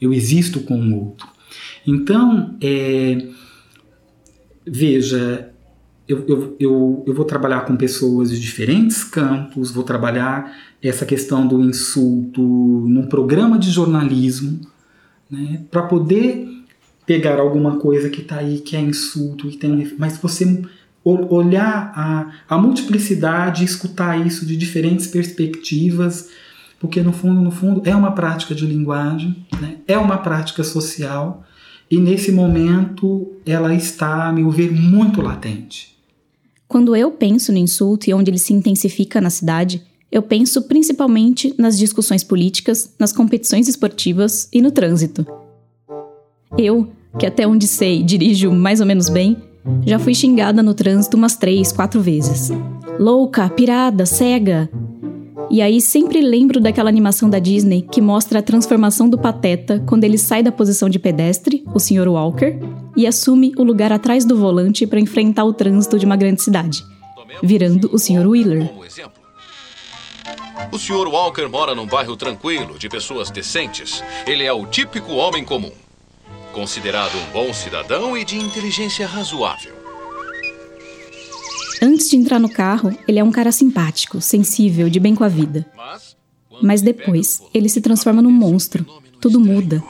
eu 0.00 0.12
existo 0.12 0.60
com 0.60 0.76
o 0.76 1.04
outro. 1.04 1.28
Então, 1.86 2.56
é, 2.60 3.28
veja, 4.66 5.52
eu, 6.08 6.24
eu, 6.26 6.56
eu, 6.58 7.04
eu 7.06 7.14
vou 7.14 7.24
trabalhar 7.24 7.60
com 7.60 7.76
pessoas 7.76 8.30
de 8.30 8.40
diferentes 8.40 9.04
campos, 9.04 9.70
vou 9.70 9.84
trabalhar 9.84 10.52
essa 10.82 11.06
questão 11.06 11.46
do 11.46 11.60
insulto 11.60 12.42
num 12.42 13.06
programa 13.06 13.58
de 13.58 13.70
jornalismo, 13.70 14.60
né, 15.32 15.62
para 15.70 15.82
poder 15.84 16.46
pegar 17.06 17.40
alguma 17.40 17.78
coisa 17.78 18.10
que 18.10 18.20
está 18.20 18.36
aí 18.36 18.58
que 18.60 18.76
é 18.76 18.80
insulto, 18.80 19.48
que 19.48 19.56
tem 19.56 19.92
mas 19.98 20.18
você 20.18 20.62
olhar 21.04 21.92
a, 21.96 22.30
a 22.48 22.58
multiplicidade, 22.58 23.64
escutar 23.64 24.24
isso 24.24 24.46
de 24.46 24.56
diferentes 24.56 25.08
perspectivas, 25.08 26.28
porque 26.78 27.00
no 27.00 27.12
fundo, 27.12 27.40
no 27.40 27.50
fundo, 27.50 27.82
é 27.84 27.96
uma 27.96 28.12
prática 28.12 28.54
de 28.54 28.64
linguagem, 28.66 29.44
né? 29.60 29.78
é 29.88 29.98
uma 29.98 30.18
prática 30.18 30.62
social, 30.62 31.44
e 31.90 31.98
nesse 31.98 32.30
momento 32.30 33.32
ela 33.44 33.74
está, 33.74 34.28
a 34.28 34.32
meu 34.32 34.50
ver, 34.50 34.70
muito 34.70 35.20
latente. 35.20 35.96
Quando 36.68 36.94
eu 36.94 37.10
penso 37.10 37.52
no 37.52 37.58
insulto 37.58 38.08
e 38.08 38.14
onde 38.14 38.30
ele 38.30 38.38
se 38.38 38.52
intensifica 38.52 39.20
na 39.20 39.28
cidade, 39.28 39.82
eu 40.12 40.20
penso 40.20 40.62
principalmente 40.62 41.54
nas 41.56 41.78
discussões 41.78 42.22
políticas, 42.22 42.94
nas 42.98 43.12
competições 43.12 43.66
esportivas 43.66 44.46
e 44.52 44.60
no 44.60 44.70
trânsito. 44.70 45.26
Eu, 46.58 46.86
que 47.18 47.24
até 47.24 47.48
onde 47.48 47.66
sei 47.66 48.02
dirijo 48.02 48.52
mais 48.52 48.80
ou 48.80 48.86
menos 48.86 49.08
bem, 49.08 49.38
já 49.86 49.98
fui 49.98 50.14
xingada 50.14 50.62
no 50.62 50.74
trânsito 50.74 51.16
umas 51.16 51.34
três, 51.34 51.72
quatro 51.72 52.02
vezes. 52.02 52.50
Louca, 52.98 53.48
pirada, 53.48 54.04
cega. 54.04 54.68
E 55.50 55.62
aí 55.62 55.80
sempre 55.80 56.20
lembro 56.20 56.60
daquela 56.60 56.90
animação 56.90 57.30
da 57.30 57.38
Disney 57.38 57.82
que 57.82 58.00
mostra 58.00 58.40
a 58.40 58.42
transformação 58.42 59.08
do 59.08 59.18
Pateta 59.18 59.82
quando 59.86 60.04
ele 60.04 60.18
sai 60.18 60.42
da 60.42 60.52
posição 60.52 60.90
de 60.90 60.98
pedestre, 60.98 61.64
o 61.74 61.78
Sr. 61.78 62.08
Walker, 62.08 62.58
e 62.94 63.06
assume 63.06 63.52
o 63.56 63.62
lugar 63.62 63.92
atrás 63.92 64.26
do 64.26 64.36
volante 64.36 64.86
para 64.86 65.00
enfrentar 65.00 65.44
o 65.44 65.54
trânsito 65.54 65.98
de 65.98 66.04
uma 66.04 66.16
grande 66.16 66.42
cidade, 66.42 66.84
virando 67.42 67.88
o 67.92 67.98
Sr. 67.98 68.26
Wheeler. 68.26 68.70
O 70.70 70.78
Sr. 70.78 71.08
Walker 71.08 71.48
mora 71.48 71.74
num 71.74 71.86
bairro 71.86 72.16
tranquilo, 72.16 72.78
de 72.78 72.88
pessoas 72.88 73.30
decentes. 73.30 74.02
Ele 74.26 74.44
é 74.44 74.52
o 74.52 74.66
típico 74.66 75.14
homem 75.14 75.44
comum 75.44 75.72
considerado 76.52 77.16
um 77.16 77.32
bom 77.32 77.52
cidadão 77.52 78.16
e 78.16 78.24
de 78.24 78.36
inteligência 78.36 79.06
razoável. 79.06 79.72
Antes 81.82 82.08
de 82.08 82.16
entrar 82.16 82.38
no 82.38 82.48
carro, 82.48 82.96
ele 83.08 83.18
é 83.18 83.24
um 83.24 83.32
cara 83.32 83.50
simpático, 83.50 84.20
sensível, 84.20 84.88
de 84.88 85.00
bem 85.00 85.14
com 85.14 85.24
a 85.24 85.28
vida. 85.28 85.66
Mas 86.62 86.80
depois, 86.80 87.42
ele 87.52 87.68
se 87.68 87.80
transforma 87.80 88.22
num 88.22 88.30
monstro. 88.30 88.86
Tudo 89.20 89.40
muda. 89.40 89.82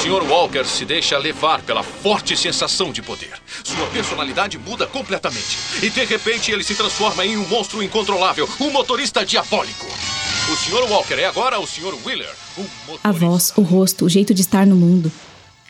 O 0.00 0.02
Sr. 0.02 0.30
Walker 0.30 0.64
se 0.64 0.86
deixa 0.86 1.18
levar 1.18 1.60
pela 1.60 1.82
forte 1.82 2.34
sensação 2.34 2.90
de 2.90 3.02
poder. 3.02 3.34
Sua 3.62 3.86
personalidade 3.88 4.56
muda 4.56 4.86
completamente. 4.86 5.58
E 5.82 5.90
de 5.90 6.02
repente 6.06 6.50
ele 6.50 6.64
se 6.64 6.74
transforma 6.74 7.22
em 7.26 7.36
um 7.36 7.46
monstro 7.46 7.82
incontrolável, 7.82 8.48
um 8.58 8.70
motorista 8.70 9.26
diabólico. 9.26 9.84
O 9.84 10.56
Sr. 10.56 10.90
Walker 10.90 11.16
é 11.16 11.26
agora 11.26 11.60
o 11.60 11.66
Sr. 11.66 11.94
Wheeler, 12.02 12.34
um 12.56 12.62
motorista... 12.62 13.08
A 13.08 13.12
voz, 13.12 13.52
o 13.58 13.60
rosto, 13.60 14.06
o 14.06 14.08
jeito 14.08 14.32
de 14.32 14.40
estar 14.40 14.66
no 14.66 14.74
mundo. 14.74 15.12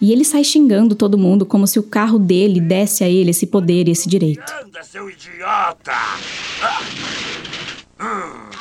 E 0.00 0.12
ele 0.12 0.24
sai 0.24 0.44
xingando 0.44 0.94
todo 0.94 1.18
mundo 1.18 1.44
como 1.44 1.66
se 1.66 1.80
o 1.80 1.82
carro 1.82 2.16
dele 2.16 2.60
desse 2.60 3.02
a 3.02 3.08
ele 3.08 3.30
esse 3.30 3.48
poder 3.48 3.88
e 3.88 3.90
esse 3.90 4.08
direito. 4.08 4.44
Anda, 4.62 4.84
seu 4.84 5.10
idiota! 5.10 5.90
Ah. 6.62 6.80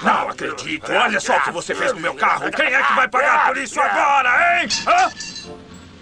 Não 0.04 0.30
acredito! 0.30 0.92
Olha 0.92 1.20
só 1.20 1.38
o 1.38 1.42
que 1.42 1.52
você 1.52 1.74
fez 1.74 1.94
no 1.94 2.00
meu 2.00 2.14
carro! 2.14 2.52
Quem 2.52 2.66
é 2.66 2.84
que 2.84 2.94
vai 2.94 3.08
pagar 3.08 3.48
por 3.48 3.58
isso 3.58 3.80
agora, 3.80 4.62
hein? 4.62 4.70
Hã? 4.86 5.10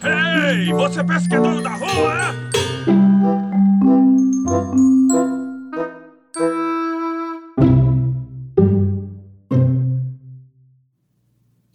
Ei, 0.03 0.73
você 0.73 1.03
pensa 1.03 1.27
que 1.27 1.35
é 1.35 1.39
dono 1.39 1.61
da 1.61 1.71
rua, 1.71 2.47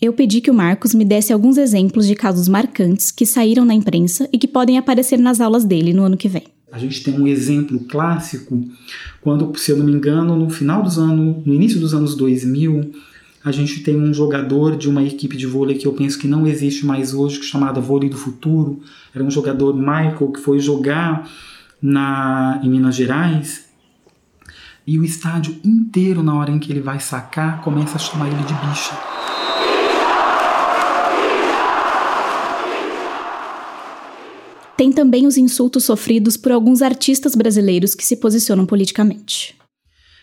Eu 0.00 0.12
pedi 0.12 0.40
que 0.40 0.50
o 0.50 0.54
Marcos 0.54 0.94
me 0.94 1.04
desse 1.04 1.32
alguns 1.32 1.56
exemplos 1.56 2.08
de 2.08 2.16
casos 2.16 2.48
marcantes 2.48 3.12
que 3.12 3.24
saíram 3.24 3.64
na 3.64 3.72
imprensa 3.72 4.28
e 4.32 4.38
que 4.38 4.48
podem 4.48 4.76
aparecer 4.76 5.16
nas 5.16 5.40
aulas 5.40 5.64
dele 5.64 5.92
no 5.92 6.02
ano 6.02 6.16
que 6.16 6.28
vem. 6.28 6.48
A 6.72 6.78
gente 6.78 7.02
tem 7.04 7.20
um 7.20 7.26
exemplo 7.26 7.80
clássico 7.80 8.66
quando, 9.20 9.56
se 9.58 9.70
eu 9.70 9.76
não 9.76 9.84
me 9.84 9.92
engano, 9.92 10.34
no 10.34 10.48
final 10.48 10.82
dos 10.82 10.98
anos, 10.98 11.44
no 11.44 11.52
início 11.52 11.78
dos 11.78 11.92
anos 11.92 12.16
2000, 12.16 12.92
a 13.44 13.52
gente 13.52 13.80
tem 13.80 13.94
um 13.94 14.14
jogador 14.14 14.74
de 14.76 14.88
uma 14.88 15.02
equipe 15.02 15.36
de 15.36 15.46
vôlei 15.46 15.76
que 15.76 15.86
eu 15.86 15.92
penso 15.92 16.18
que 16.18 16.26
não 16.26 16.46
existe 16.46 16.86
mais 16.86 17.12
hoje, 17.12 17.40
é 17.40 17.42
chamada 17.42 17.80
Vôlei 17.80 18.08
do 18.08 18.16
Futuro. 18.16 18.80
Era 19.14 19.22
um 19.22 19.30
jogador 19.30 19.74
Michael 19.76 20.32
que 20.32 20.40
foi 20.40 20.60
jogar 20.60 21.28
na 21.80 22.60
em 22.62 22.70
Minas 22.70 22.94
Gerais 22.94 23.66
e 24.86 24.98
o 24.98 25.04
estádio 25.04 25.56
inteiro 25.64 26.22
na 26.22 26.34
hora 26.34 26.50
em 26.50 26.58
que 26.58 26.72
ele 26.72 26.80
vai 26.80 27.00
sacar 27.00 27.60
começa 27.60 27.96
a 27.96 27.98
chamar 27.98 28.28
ele 28.28 28.42
de 28.44 28.54
bicha. 28.54 29.41
Tem 34.76 34.90
também 34.90 35.26
os 35.26 35.36
insultos 35.36 35.84
sofridos 35.84 36.36
por 36.36 36.52
alguns 36.52 36.82
artistas 36.82 37.34
brasileiros 37.34 37.94
que 37.94 38.04
se 38.04 38.16
posicionam 38.16 38.66
politicamente. 38.66 39.56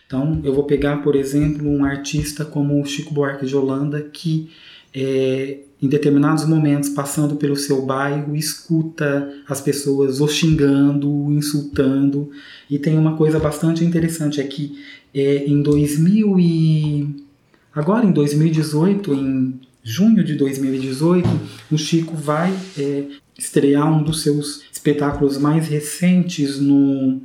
Então, 0.06 0.40
eu 0.42 0.52
vou 0.52 0.64
pegar, 0.64 0.98
por 0.98 1.14
exemplo, 1.14 1.68
um 1.68 1.84
artista 1.84 2.44
como 2.44 2.80
o 2.80 2.84
Chico 2.84 3.14
Buarque 3.14 3.46
de 3.46 3.54
Holanda, 3.54 4.00
que 4.00 4.50
é, 4.92 5.58
em 5.80 5.88
determinados 5.88 6.44
momentos, 6.44 6.88
passando 6.88 7.36
pelo 7.36 7.54
seu 7.54 7.82
bairro, 7.86 8.34
escuta 8.34 9.32
as 9.48 9.60
pessoas 9.60 10.20
o 10.20 10.26
xingando, 10.26 11.08
o 11.08 11.32
insultando. 11.32 12.28
E 12.68 12.76
tem 12.76 12.98
uma 12.98 13.16
coisa 13.16 13.38
bastante 13.38 13.84
interessante, 13.84 14.40
é 14.40 14.44
que 14.44 14.76
é, 15.14 15.44
em 15.46 15.62
2000 15.62 16.38
e... 16.40 17.24
Agora, 17.72 18.04
em 18.04 18.10
2018, 18.10 19.14
em 19.14 19.60
junho 19.82 20.22
de 20.22 20.34
2018, 20.34 21.28
o 21.70 21.78
Chico 21.78 22.14
vai 22.16 22.52
é, 22.78 23.04
estrear 23.38 23.90
um 23.90 24.02
dos 24.02 24.22
seus 24.22 24.62
espetáculos 24.72 25.38
mais 25.38 25.68
recentes 25.68 26.60
no, 26.60 27.20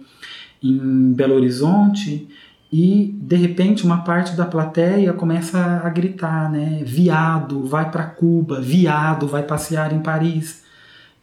em 0.63 1.13
Belo 1.13 1.35
Horizonte, 1.35 2.27
e 2.71 3.15
de 3.21 3.35
repente 3.35 3.85
uma 3.85 4.03
parte 4.03 4.35
da 4.35 4.45
plateia 4.45 5.13
começa 5.13 5.57
a 5.57 5.89
gritar, 5.89 6.51
né? 6.51 6.81
Viado, 6.83 7.63
vai 7.63 7.89
para 7.89 8.03
Cuba, 8.03 8.59
viado, 8.59 9.27
vai 9.27 9.43
passear 9.43 9.93
em 9.93 9.99
Paris, 9.99 10.63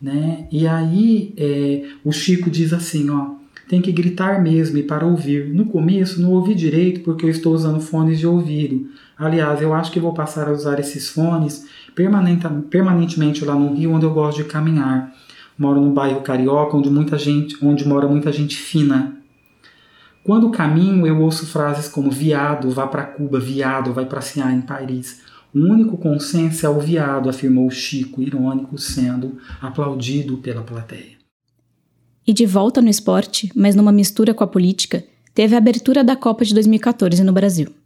né? 0.01 0.47
E 0.51 0.67
aí 0.67 1.35
é, 1.37 1.91
o 2.05 2.13
Chico 2.13 2.49
diz 2.49 2.73
assim, 2.73 3.11
ó, 3.11 3.35
tem 3.69 3.83
que 3.83 3.93
gritar 3.93 4.43
mesmo 4.43 4.79
e 4.79 4.83
para 4.83 5.05
ouvir. 5.07 5.49
No 5.49 5.67
começo 5.67 6.21
não 6.23 6.31
ouvi 6.31 6.55
direito 6.55 7.01
porque 7.01 7.27
eu 7.27 7.31
estou 7.31 7.55
usando 7.55 7.81
fones 7.81 8.19
de 8.19 8.27
ouvido. 8.27 8.89
Aliás, 9.23 9.63
eu 9.63 9.73
acho 9.73 9.93
que 9.93 10.01
vou 10.01 10.13
passar 10.13 10.49
a 10.49 10.53
usar 10.53 10.81
esses 10.81 11.11
fones 11.11 11.67
permanentemente 11.95 13.45
lá 13.45 13.55
no 13.55 13.75
Rio, 13.75 13.93
onde 13.93 14.05
eu 14.05 14.13
gosto 14.13 14.39
de 14.39 14.45
caminhar. 14.45 15.13
Moro 15.57 15.81
no 15.81 15.93
bairro 15.93 16.23
Carioca, 16.23 16.77
onde 16.77 16.91
muita 16.91 17.17
gente, 17.19 17.57
onde 17.65 17.87
mora 17.87 18.09
muita 18.09 18.33
gente 18.33 18.57
fina, 18.57 19.23
quando 20.25 20.51
caminho, 20.51 21.05
eu 21.05 21.21
ouço 21.21 21.47
frases 21.47 21.89
como 21.89 22.09
viado, 22.09 22.71
vá 22.71 22.87
para 22.87 23.03
Cuba, 23.03 23.41
viado, 23.41 23.93
vai 23.93 24.07
passear 24.07 24.55
em 24.55 24.61
Paris. 24.61 25.21
O 25.53 25.59
único 25.59 25.97
consenso 25.97 26.65
é 26.65 26.69
o 26.69 26.79
viado, 26.79 27.29
afirmou 27.29 27.69
Chico, 27.71 28.23
irônico, 28.23 28.79
sendo 28.79 29.39
aplaudido 29.61 30.39
pela 30.39 30.63
plateia. 30.63 31.17
E 32.25 32.33
de 32.33 32.47
volta 32.47 32.81
no 32.81 32.89
esporte, 32.89 33.51
mas 33.55 33.75
numa 33.75 33.91
mistura 33.91 34.33
com 34.33 34.45
a 34.45 34.47
política, 34.47 35.05
teve 35.35 35.57
a 35.57 35.59
abertura 35.59 36.05
da 36.05 36.15
Copa 36.15 36.45
de 36.45 36.55
2014 36.55 37.25
no 37.25 37.33
Brasil. 37.33 37.82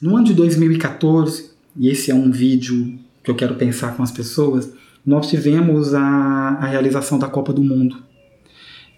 No 0.00 0.14
ano 0.14 0.26
de 0.26 0.34
2014, 0.34 1.52
e 1.74 1.88
esse 1.88 2.10
é 2.10 2.14
um 2.14 2.30
vídeo 2.30 2.98
que 3.24 3.30
eu 3.30 3.34
quero 3.34 3.54
pensar 3.54 3.96
com 3.96 4.02
as 4.02 4.10
pessoas, 4.10 4.70
nós 5.04 5.28
tivemos 5.28 5.94
a, 5.94 6.02
a 6.60 6.66
realização 6.66 7.18
da 7.18 7.28
Copa 7.28 7.50
do 7.50 7.62
Mundo. 7.62 7.96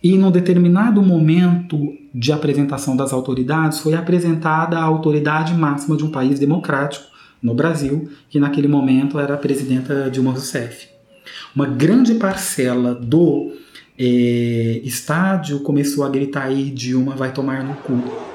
E 0.03 0.19
num 0.19 0.31
determinado 0.31 1.01
momento 1.01 1.79
de 2.13 2.33
apresentação 2.33 2.97
das 2.97 3.13
autoridades, 3.13 3.79
foi 3.79 3.95
apresentada 3.95 4.77
a 4.77 4.83
autoridade 4.83 5.55
máxima 5.55 5.97
de 5.97 6.05
um 6.05 6.11
país 6.11 6.39
democrático, 6.41 7.07
no 7.41 7.55
Brasil, 7.55 8.11
que 8.29 8.41
naquele 8.41 8.67
momento 8.67 9.21
era 9.21 9.35
a 9.35 9.39
presidenta 9.39 10.11
Dilma 10.11 10.33
Rousseff. 10.33 10.89
Uma 11.55 11.67
grande 11.67 12.15
parcela 12.15 12.93
do 12.93 13.53
é, 13.97 14.81
estádio 14.83 15.61
começou 15.61 16.05
a 16.05 16.09
gritar 16.09 16.47
aí: 16.47 16.71
Dilma 16.71 17.15
vai 17.15 17.33
tomar 17.33 17.63
no 17.63 17.75
cu. 17.75 18.28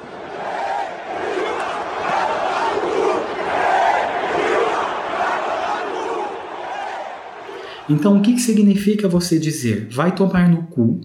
Então, 7.89 8.17
o 8.17 8.21
que, 8.21 8.33
que 8.33 8.41
significa 8.41 9.07
você 9.07 9.37
dizer 9.37 9.87
vai 9.89 10.13
tomar 10.13 10.49
no 10.49 10.63
cu 10.63 11.01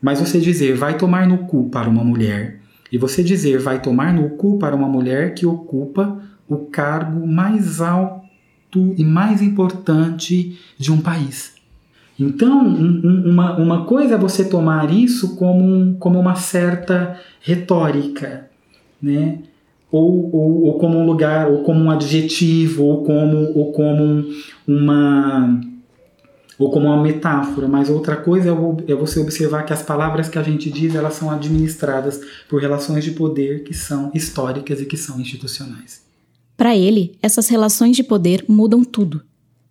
mas 0.00 0.20
você 0.20 0.38
dizer 0.38 0.76
vai 0.76 0.96
tomar 0.96 1.26
no 1.26 1.38
cu 1.38 1.68
para 1.68 1.88
uma 1.88 2.04
mulher 2.04 2.60
e 2.92 2.98
você 2.98 3.22
dizer 3.22 3.58
vai 3.58 3.80
tomar 3.80 4.12
no 4.12 4.30
cu 4.30 4.58
para 4.58 4.76
uma 4.76 4.88
mulher 4.88 5.34
que 5.34 5.46
ocupa 5.46 6.22
o 6.48 6.58
cargo 6.58 7.26
mais 7.26 7.80
alto 7.80 8.24
e 8.96 9.04
mais 9.04 9.42
importante 9.42 10.58
de 10.78 10.92
um 10.92 11.00
país. 11.00 11.54
Então, 12.18 12.66
um, 12.66 13.30
uma, 13.30 13.56
uma 13.56 13.84
coisa 13.84 14.14
é 14.14 14.18
você 14.18 14.44
tomar 14.44 14.92
isso 14.92 15.36
como, 15.36 15.96
como 15.96 16.18
uma 16.18 16.34
certa 16.36 17.20
retórica, 17.40 18.48
né? 19.02 19.40
Ou, 19.90 20.34
ou, 20.34 20.64
ou, 20.64 20.78
como 20.78 20.98
um 20.98 21.06
lugar, 21.06 21.48
ou 21.48 21.62
como 21.62 21.80
um 21.80 21.90
adjetivo, 21.90 22.84
ou 22.84 23.04
como, 23.04 23.52
ou 23.54 23.72
como 23.72 24.24
uma 24.66 25.60
ou 26.58 26.70
como 26.70 26.86
uma 26.86 27.02
metáfora, 27.02 27.68
mas 27.68 27.90
outra 27.90 28.16
coisa 28.16 28.48
é, 28.48 28.92
é 28.92 28.94
você 28.94 29.20
observar 29.20 29.64
que 29.64 29.72
as 29.72 29.82
palavras 29.82 30.28
que 30.28 30.38
a 30.38 30.42
gente 30.42 30.70
diz 30.70 30.94
elas 30.94 31.14
são 31.14 31.30
administradas 31.30 32.20
por 32.48 32.60
relações 32.60 33.04
de 33.04 33.10
poder 33.10 33.62
que 33.64 33.74
são 33.74 34.10
históricas 34.14 34.80
e 34.80 34.86
que 34.86 34.96
são 34.96 35.20
institucionais. 35.20 36.02
Para 36.56 36.74
ele, 36.74 37.18
essas 37.20 37.48
relações 37.48 37.94
de 37.94 38.02
poder 38.02 38.44
mudam 38.48 38.82
tudo. 38.82 39.22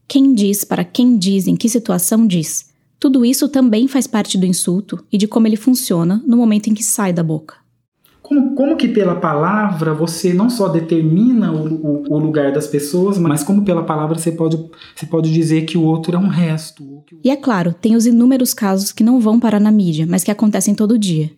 Quem 0.08 0.36
diz 0.36 0.64
para 0.64 0.84
quem 0.84 1.18
diz 1.18 1.48
em 1.48 1.56
que 1.56 1.68
situação 1.68 2.28
diz. 2.28 2.70
Tudo 3.00 3.26
isso 3.26 3.50
também 3.50 3.88
faz 3.88 4.06
parte 4.06 4.38
do 4.38 4.46
insulto 4.46 5.04
e 5.12 5.18
de 5.18 5.28
como 5.28 5.48
ele 5.48 5.56
funciona 5.56 6.24
no 6.28 6.38
momento 6.38 6.68
em 6.68 6.76
que 6.76 6.84
sai 6.84 7.12
da 7.12 7.24
boca. 7.24 7.56
Como, 8.26 8.56
como 8.56 8.76
que 8.76 8.88
pela 8.88 9.16
palavra 9.18 9.94
você 9.94 10.34
não 10.34 10.50
só 10.50 10.68
determina 10.68 11.52
o, 11.52 11.76
o, 11.76 12.04
o, 12.16 12.18
lugar 12.18 12.52
das 12.52 12.66
pessoas, 12.66 13.20
mas 13.20 13.44
como 13.44 13.64
pela 13.64 13.84
palavra 13.84 14.18
você 14.18 14.32
pode, 14.32 14.58
você 14.96 15.06
pode 15.06 15.32
dizer 15.32 15.66
que 15.66 15.78
o 15.78 15.84
outro 15.84 16.16
é 16.16 16.18
um 16.18 16.28
resto. 16.28 17.04
E 17.24 17.30
é 17.30 17.36
claro, 17.36 17.72
tem 17.72 17.96
os 17.96 18.08
inúmeros 18.08 18.52
casos 18.52 18.92
que 18.92 19.04
não 19.04 19.20
vão 19.20 19.40
parar 19.40 19.60
na 19.60 19.72
mídia, 19.72 20.08
mas 20.10 20.24
que 20.24 20.32
acontecem 20.32 20.74
todo 20.74 20.98
dia. 20.98 21.30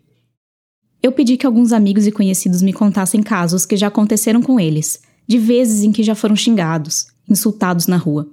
Eu 1.04 1.12
pedi 1.12 1.36
que 1.36 1.46
alguns 1.46 1.74
amigos 1.74 2.08
e 2.08 2.12
conhecidos 2.12 2.62
me 2.62 2.72
contassem 2.72 3.22
casos 3.22 3.66
que 3.66 3.76
já 3.76 3.88
aconteceram 3.88 4.42
com 4.42 4.58
eles, 4.58 5.02
de 5.28 5.38
vezes 5.38 5.84
em 5.84 5.92
que 5.92 6.04
já 6.04 6.16
foram 6.16 6.38
xingados, 6.38 7.08
insultados 7.30 7.88
na 7.88 7.98
rua. 7.98 8.30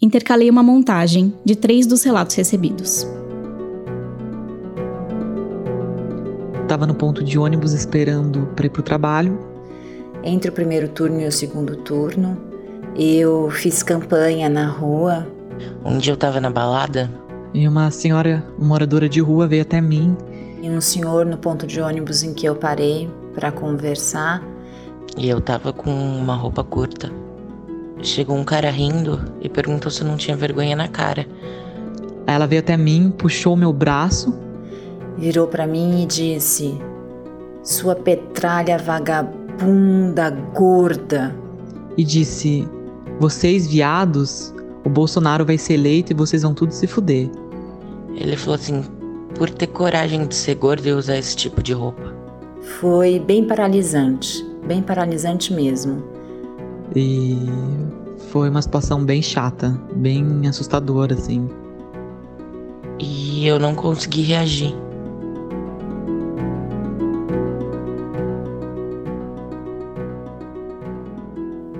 Intercalei 0.00 0.48
uma 0.48 0.62
montagem 0.62 1.34
de 1.44 1.54
três 1.54 1.86
dos 1.86 2.02
relatos 2.02 2.34
recebidos. 2.34 3.06
Tava 6.74 6.88
no 6.88 6.94
ponto 6.96 7.22
de 7.22 7.38
ônibus 7.38 7.72
esperando 7.72 8.48
para 8.56 8.66
ir 8.66 8.68
pro 8.68 8.82
trabalho. 8.82 9.38
Entre 10.24 10.50
o 10.50 10.52
primeiro 10.52 10.88
turno 10.88 11.20
e 11.20 11.24
o 11.24 11.30
segundo 11.30 11.76
turno, 11.76 12.36
eu 12.96 13.48
fiz 13.48 13.80
campanha 13.80 14.48
na 14.48 14.66
rua. 14.66 15.24
Um 15.84 15.98
dia 15.98 16.12
eu 16.12 16.16
tava 16.16 16.40
na 16.40 16.50
balada. 16.50 17.08
E 17.54 17.68
uma 17.68 17.92
senhora, 17.92 18.44
moradora 18.58 19.08
de 19.08 19.20
rua, 19.20 19.46
veio 19.46 19.62
até 19.62 19.80
mim. 19.80 20.16
E 20.60 20.68
um 20.68 20.80
senhor 20.80 21.24
no 21.24 21.38
ponto 21.38 21.64
de 21.64 21.80
ônibus 21.80 22.24
em 22.24 22.34
que 22.34 22.44
eu 22.44 22.56
parei 22.56 23.08
para 23.32 23.52
conversar. 23.52 24.42
E 25.16 25.28
eu 25.28 25.40
tava 25.40 25.72
com 25.72 25.92
uma 25.92 26.34
roupa 26.34 26.64
curta. 26.64 27.08
chegou 28.02 28.36
um 28.36 28.44
cara 28.44 28.68
rindo 28.68 29.20
e 29.40 29.48
perguntou 29.48 29.92
se 29.92 30.02
eu 30.02 30.08
não 30.08 30.16
tinha 30.16 30.36
vergonha 30.36 30.74
na 30.74 30.88
cara. 30.88 31.24
Aí 32.26 32.34
ela 32.34 32.48
veio 32.48 32.62
até 32.62 32.76
mim, 32.76 33.14
puxou 33.16 33.54
meu 33.54 33.72
braço, 33.72 34.34
Virou 35.16 35.46
para 35.46 35.66
mim 35.66 36.02
e 36.02 36.06
disse: 36.06 36.78
Sua 37.62 37.94
petralha 37.94 38.78
vagabunda 38.78 40.30
gorda. 40.54 41.34
e 41.96 42.04
disse: 42.04 42.68
Vocês, 43.20 43.66
viados, 43.66 44.52
o 44.84 44.88
Bolsonaro 44.88 45.44
vai 45.44 45.56
ser 45.56 45.74
eleito 45.74 46.12
e 46.12 46.14
vocês 46.14 46.42
vão 46.42 46.52
tudo 46.54 46.72
se 46.72 46.86
fuder. 46.86 47.30
Ele 48.16 48.36
falou 48.36 48.56
assim: 48.56 48.84
por 49.34 49.50
ter 49.50 49.66
coragem 49.68 50.26
de 50.26 50.34
ser 50.34 50.54
gordo 50.56 50.86
e 50.86 50.92
usar 50.92 51.16
esse 51.16 51.36
tipo 51.36 51.62
de 51.62 51.72
roupa. 51.72 52.14
Foi 52.80 53.18
bem 53.18 53.44
paralisante, 53.46 54.44
bem 54.66 54.82
paralisante 54.82 55.52
mesmo. 55.52 56.02
E 56.94 57.36
foi 58.30 58.48
uma 58.48 58.62
situação 58.62 59.04
bem 59.04 59.20
chata, 59.20 59.78
bem 59.96 60.46
assustadora, 60.48 61.14
assim. 61.14 61.48
E 62.98 63.46
eu 63.46 63.58
não 63.58 63.74
consegui 63.74 64.22
reagir. 64.22 64.74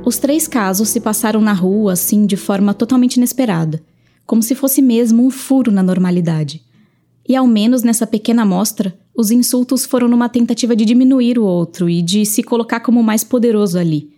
Os 0.06 0.18
três 0.18 0.46
casos 0.46 0.90
se 0.90 1.00
passaram 1.00 1.40
na 1.40 1.54
rua, 1.54 1.94
assim, 1.94 2.26
de 2.26 2.36
forma 2.36 2.74
totalmente 2.74 3.16
inesperada, 3.16 3.82
como 4.26 4.42
se 4.42 4.54
fosse 4.54 4.82
mesmo 4.82 5.24
um 5.24 5.30
furo 5.30 5.72
na 5.72 5.82
normalidade. 5.82 6.62
E 7.26 7.34
ao 7.34 7.46
menos 7.46 7.82
nessa 7.82 8.06
pequena 8.06 8.42
amostra, 8.42 8.94
os 9.16 9.30
insultos 9.30 9.86
foram 9.86 10.06
numa 10.06 10.28
tentativa 10.28 10.76
de 10.76 10.84
diminuir 10.84 11.38
o 11.38 11.44
outro 11.44 11.88
e 11.88 12.02
de 12.02 12.26
se 12.26 12.42
colocar 12.42 12.80
como 12.80 13.02
mais 13.02 13.24
poderoso 13.24 13.78
ali. 13.78 14.10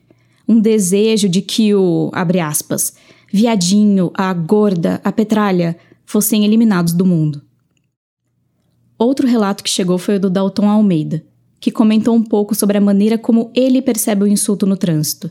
Um 0.49 0.59
desejo 0.59 1.29
de 1.29 1.41
que 1.41 1.73
o, 1.73 2.11
abre 2.13 2.41
aspas, 2.41 2.95
viadinho, 3.33 4.11
a 4.13 4.33
gorda, 4.33 5.01
a 5.05 5.13
petralha, 5.13 5.77
fossem 6.05 6.45
eliminados 6.45 6.95
do 6.95 7.07
mundo. 7.07 7.43
Outro 8.99 9.29
relato 9.29 9.63
que 9.63 9.71
chegou 9.71 9.99
foi 9.99 10.17
o 10.17 10.21
do 10.21 10.31
Dalton 10.31 10.69
Almeida, 10.69 11.23
que 11.61 11.71
comentou 11.71 12.15
um 12.15 12.25
pouco 12.25 12.57
sobre 12.57 12.77
a 12.77 12.81
maneira 12.81 13.17
como 13.17 13.53
ele 13.55 13.81
percebe 13.81 14.25
o 14.25 14.27
insulto 14.27 14.67
no 14.67 14.77
trânsito. 14.77 15.31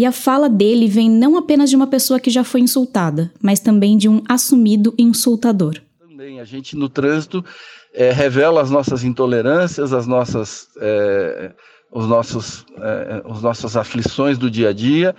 E 0.00 0.06
a 0.06 0.12
fala 0.12 0.48
dele 0.48 0.88
vem 0.88 1.10
não 1.10 1.36
apenas 1.36 1.68
de 1.68 1.76
uma 1.76 1.86
pessoa 1.86 2.18
que 2.18 2.30
já 2.30 2.42
foi 2.42 2.62
insultada, 2.62 3.30
mas 3.38 3.60
também 3.60 3.98
de 3.98 4.08
um 4.08 4.22
assumido 4.26 4.94
insultador. 4.96 5.74
Também 5.98 6.40
a 6.40 6.44
gente 6.44 6.74
no 6.74 6.88
trânsito 6.88 7.44
é, 7.92 8.10
revela 8.10 8.62
as 8.62 8.70
nossas 8.70 9.04
intolerâncias, 9.04 9.92
as 9.92 10.06
nossas, 10.06 10.68
é, 10.80 11.52
os 11.92 12.06
nossos, 12.06 12.64
é, 12.78 13.22
os 13.26 13.42
nossas 13.42 13.76
aflições 13.76 14.38
do 14.38 14.50
dia 14.50 14.70
a 14.70 14.72
dia 14.72 15.14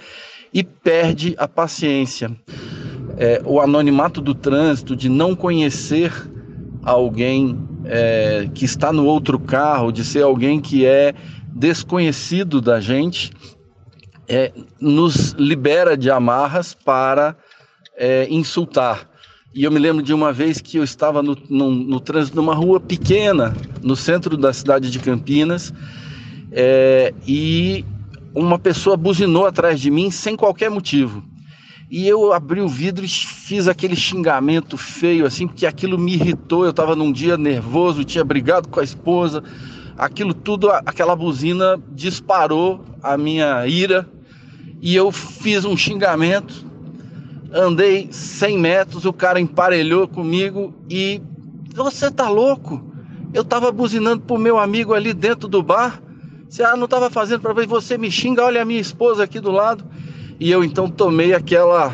e 0.52 0.64
perde 0.64 1.36
a 1.38 1.48
paciência. 1.48 2.36
É, 3.18 3.40
o 3.46 3.62
anonimato 3.62 4.20
do 4.20 4.34
trânsito, 4.34 4.96
de 4.96 5.10
não 5.10 5.36
conhecer 5.36 6.12
alguém 6.82 7.56
é, 7.86 8.50
que 8.52 8.66
está 8.66 8.92
no 8.92 9.06
outro 9.06 9.38
carro, 9.40 9.92
de 9.92 10.04
ser 10.04 10.24
alguém 10.24 10.60
que 10.60 10.88
é 10.88 11.14
desconhecido 11.54 12.60
da 12.60 12.80
gente, 12.80 13.32
é, 14.32 14.54
nos 14.80 15.34
libera 15.34 15.98
de 15.98 16.10
amarras 16.10 16.74
para 16.74 17.36
é, 17.98 18.26
insultar. 18.30 19.06
E 19.54 19.66
eu 19.66 19.72
me 19.72 19.78
lembro 19.78 20.02
de 20.02 20.14
uma 20.14 20.32
vez 20.32 20.62
que 20.62 20.78
eu 20.78 20.86
estava 20.86 21.22
no, 21.22 21.38
no, 21.50 21.70
no 21.70 22.00
trânsito 22.00 22.38
numa 22.38 22.56
rua 22.56 22.80
pequena, 22.80 23.54
no 23.84 23.94
centro 23.94 24.38
da 24.38 24.54
cidade 24.54 24.90
de 24.90 25.00
Campinas, 25.00 25.74
é, 26.50 27.14
e 27.28 27.84
uma 28.34 28.58
pessoa 28.58 28.96
buzinou 28.96 29.46
atrás 29.46 29.82
de 29.82 29.92
mim 29.92 30.10
sem 30.10 30.38
qualquer 30.38 30.70
motivo. 30.70 31.22
E 31.90 32.08
eu 32.08 32.32
abri 32.32 32.62
o 32.62 32.70
vidro 32.70 33.04
e 33.04 33.10
fiz 33.10 33.68
aquele 33.68 33.98
xingamento 33.98 34.78
feio, 34.78 35.26
assim, 35.26 35.46
porque 35.46 35.66
aquilo 35.66 36.00
me 36.00 36.14
irritou. 36.14 36.64
Eu 36.64 36.72
estava 36.72 36.96
num 36.96 37.12
dia 37.12 37.36
nervoso, 37.36 38.06
tinha 38.06 38.24
brigado 38.24 38.70
com 38.70 38.80
a 38.80 38.84
esposa. 38.84 39.44
Aquilo 39.98 40.34
tudo, 40.34 40.72
aquela 40.72 41.18
buzina 41.18 41.78
disparou 41.92 42.86
a 43.04 43.18
minha 43.18 43.68
ira 43.68 44.08
e 44.82 44.96
eu 44.96 45.12
fiz 45.12 45.64
um 45.64 45.78
xingamento. 45.78 46.66
Andei 47.54 48.08
100 48.12 48.58
metros, 48.58 49.06
o 49.06 49.14
cara 49.14 49.40
emparelhou 49.40 50.08
comigo 50.08 50.74
e 50.90 51.22
você 51.76 52.10
tá 52.10 52.28
louco? 52.30 52.82
Eu 53.34 53.44
tava 53.44 53.72
buzinando 53.72 54.22
pro 54.22 54.38
meu 54.38 54.58
amigo 54.58 54.94
ali 54.94 55.14
dentro 55.14 55.48
do 55.48 55.62
bar. 55.62 56.02
Você 56.50 56.64
ah, 56.64 56.76
não 56.76 56.88
tava 56.88 57.10
fazendo 57.10 57.42
para 57.42 57.54
ver 57.54 57.68
você 57.68 57.98
me 57.98 58.12
xinga, 58.12 58.44
olha 58.44 58.62
a 58.62 58.66
minha 58.66 58.80
esposa 58.80 59.24
aqui 59.24 59.40
do 59.40 59.52
lado. 59.52 59.86
E 60.40 60.50
eu 60.50 60.64
então 60.64 60.90
tomei 60.90 61.34
aquela 61.34 61.94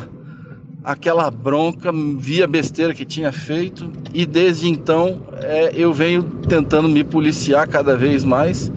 aquela 0.83 1.29
bronca, 1.29 1.91
vi 2.17 2.41
a 2.41 2.47
besteira 2.47 2.93
que 2.93 3.03
tinha 3.03 3.29
feito 3.29 3.91
e 4.13 4.25
desde 4.25 4.69
então 4.69 5.21
é, 5.33 5.71
eu 5.75 5.93
venho 5.93 6.23
tentando 6.47 6.87
me 6.87 7.03
policiar 7.03 7.67
cada 7.67 7.97
vez 7.97 8.23
mais. 8.23 8.71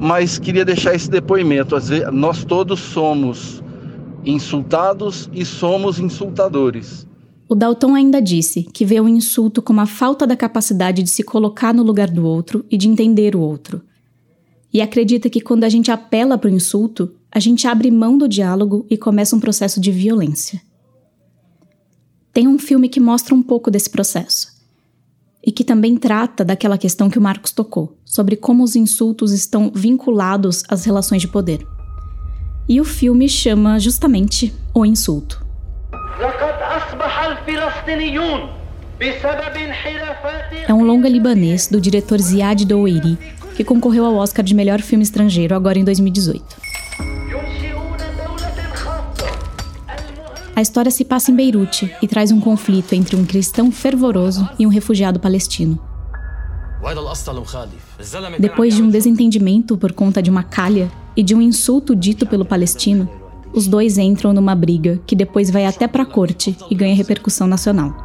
Mas 0.00 0.38
queria 0.38 0.64
deixar 0.64 0.94
esse 0.94 1.10
depoimento. 1.10 1.76
Nós 2.10 2.42
todos 2.44 2.80
somos 2.80 3.62
insultados 4.24 5.28
e 5.32 5.44
somos 5.44 5.98
insultadores. 5.98 7.06
O 7.48 7.54
Dalton 7.54 7.94
ainda 7.94 8.22
disse 8.22 8.62
que 8.62 8.84
vê 8.84 9.00
o 9.00 9.08
insulto 9.08 9.60
como 9.60 9.80
a 9.80 9.86
falta 9.86 10.26
da 10.26 10.36
capacidade 10.36 11.02
de 11.02 11.10
se 11.10 11.22
colocar 11.22 11.74
no 11.74 11.82
lugar 11.82 12.08
do 12.08 12.24
outro 12.24 12.64
e 12.70 12.78
de 12.78 12.88
entender 12.88 13.34
o 13.34 13.40
outro. 13.40 13.82
E 14.72 14.80
acredita 14.80 15.28
que 15.28 15.40
quando 15.40 15.64
a 15.64 15.68
gente 15.68 15.90
apela 15.90 16.38
para 16.38 16.48
o 16.48 16.54
insulto, 16.54 17.12
a 17.30 17.40
gente 17.40 17.66
abre 17.66 17.90
mão 17.90 18.16
do 18.16 18.28
diálogo 18.28 18.86
e 18.88 18.96
começa 18.96 19.34
um 19.34 19.40
processo 19.40 19.80
de 19.80 19.90
violência. 19.90 20.62
Tem 22.32 22.46
um 22.46 22.58
filme 22.58 22.88
que 22.88 23.00
mostra 23.00 23.34
um 23.34 23.42
pouco 23.42 23.70
desse 23.70 23.90
processo. 23.90 24.49
E 25.44 25.50
que 25.50 25.64
também 25.64 25.96
trata 25.96 26.44
daquela 26.44 26.76
questão 26.76 27.08
que 27.08 27.18
o 27.18 27.22
Marcos 27.22 27.52
tocou, 27.52 27.96
sobre 28.04 28.36
como 28.36 28.62
os 28.62 28.76
insultos 28.76 29.32
estão 29.32 29.70
vinculados 29.74 30.62
às 30.68 30.84
relações 30.84 31.22
de 31.22 31.28
poder. 31.28 31.66
E 32.68 32.80
o 32.80 32.84
filme 32.84 33.28
chama 33.28 33.78
justamente 33.78 34.54
O 34.74 34.84
Insulto. 34.84 35.44
É 40.68 40.74
um 40.74 40.84
longa 40.84 41.08
libanês 41.08 41.68
do 41.68 41.80
diretor 41.80 42.20
Ziad 42.20 42.64
Doueiri, 42.66 43.18
que 43.56 43.64
concorreu 43.64 44.04
ao 44.04 44.14
Oscar 44.16 44.44
de 44.44 44.54
melhor 44.54 44.80
filme 44.82 45.02
estrangeiro 45.02 45.54
agora 45.54 45.78
em 45.78 45.84
2018. 45.84 46.44
A 50.60 50.62
história 50.62 50.90
se 50.90 51.06
passa 51.06 51.30
em 51.30 51.34
Beirute 51.34 51.90
e 52.02 52.06
traz 52.06 52.30
um 52.30 52.38
conflito 52.38 52.92
entre 52.92 53.16
um 53.16 53.24
cristão 53.24 53.72
fervoroso 53.72 54.46
e 54.58 54.66
um 54.66 54.68
refugiado 54.68 55.18
palestino. 55.18 55.80
Depois 58.38 58.74
de 58.74 58.82
um 58.82 58.90
desentendimento 58.90 59.78
por 59.78 59.94
conta 59.94 60.22
de 60.22 60.28
uma 60.28 60.42
calha 60.42 60.92
e 61.16 61.22
de 61.22 61.34
um 61.34 61.40
insulto 61.40 61.96
dito 61.96 62.26
pelo 62.26 62.44
palestino, 62.44 63.08
os 63.54 63.66
dois 63.66 63.96
entram 63.96 64.34
numa 64.34 64.54
briga 64.54 65.00
que 65.06 65.16
depois 65.16 65.48
vai 65.48 65.64
até 65.64 65.88
para 65.88 66.02
a 66.02 66.06
corte 66.06 66.54
e 66.70 66.74
ganha 66.74 66.94
repercussão 66.94 67.46
nacional. 67.46 67.96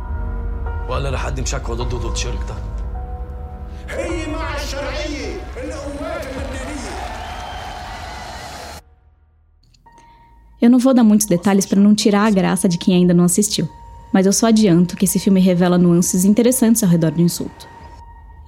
Eu 10.65 10.71
não 10.71 10.79
vou 10.79 10.95
dar 10.95 11.03
muitos 11.03 11.27
detalhes 11.27 11.63
para 11.63 11.79
não 11.79 11.93
tirar 11.93 12.25
a 12.25 12.29
graça 12.31 12.67
de 12.67 12.79
quem 12.79 12.95
ainda 12.95 13.13
não 13.13 13.25
assistiu, 13.25 13.69
mas 14.11 14.25
eu 14.25 14.33
só 14.33 14.47
adianto 14.47 14.97
que 14.97 15.05
esse 15.05 15.19
filme 15.19 15.39
revela 15.39 15.77
nuances 15.77 16.25
interessantes 16.25 16.81
ao 16.81 16.89
redor 16.89 17.11
do 17.11 17.21
insulto. 17.21 17.67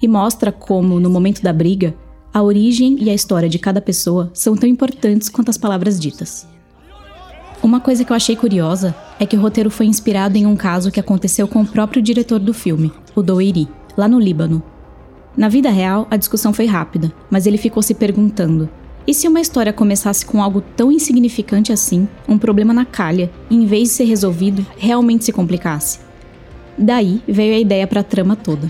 E 0.02 0.08
mostra 0.08 0.50
como, 0.50 0.98
no 0.98 1.08
momento 1.08 1.40
da 1.40 1.52
briga, 1.52 1.94
a 2.34 2.42
origem 2.42 3.00
e 3.00 3.08
a 3.08 3.14
história 3.14 3.48
de 3.48 3.56
cada 3.60 3.80
pessoa 3.80 4.32
são 4.34 4.56
tão 4.56 4.68
importantes 4.68 5.28
quanto 5.28 5.50
as 5.50 5.56
palavras 5.56 5.96
ditas. 6.00 6.44
Uma 7.62 7.78
coisa 7.78 8.04
que 8.04 8.10
eu 8.10 8.16
achei 8.16 8.34
curiosa 8.34 8.96
é 9.20 9.24
que 9.24 9.36
o 9.36 9.40
roteiro 9.40 9.70
foi 9.70 9.86
inspirado 9.86 10.36
em 10.36 10.44
um 10.44 10.56
caso 10.56 10.90
que 10.90 10.98
aconteceu 10.98 11.46
com 11.46 11.62
o 11.62 11.66
próprio 11.68 12.02
diretor 12.02 12.40
do 12.40 12.52
filme, 12.52 12.92
o 13.14 13.22
Doueiri, 13.22 13.68
lá 13.96 14.08
no 14.08 14.18
Líbano. 14.18 14.60
Na 15.36 15.48
vida 15.48 15.70
real, 15.70 16.04
a 16.10 16.16
discussão 16.16 16.52
foi 16.52 16.66
rápida, 16.66 17.12
mas 17.30 17.46
ele 17.46 17.58
ficou 17.58 17.80
se 17.80 17.94
perguntando: 17.94 18.68
e 19.07 19.13
se 19.13 19.27
uma 19.27 19.41
história 19.41 19.73
começasse 19.73 20.25
com 20.25 20.41
algo 20.41 20.61
tão 20.61 20.91
insignificante 20.91 21.73
assim, 21.73 22.07
um 22.27 22.37
problema 22.37 22.73
na 22.73 22.85
calha, 22.85 23.29
e 23.49 23.55
em 23.55 23.65
vez 23.65 23.89
de 23.89 23.95
ser 23.95 24.05
resolvido, 24.05 24.65
realmente 24.77 25.25
se 25.25 25.33
complicasse? 25.33 25.99
Daí 26.77 27.21
veio 27.27 27.55
a 27.55 27.59
ideia 27.59 27.85
para 27.85 27.99
a 27.99 28.03
trama 28.03 28.35
toda. 28.35 28.67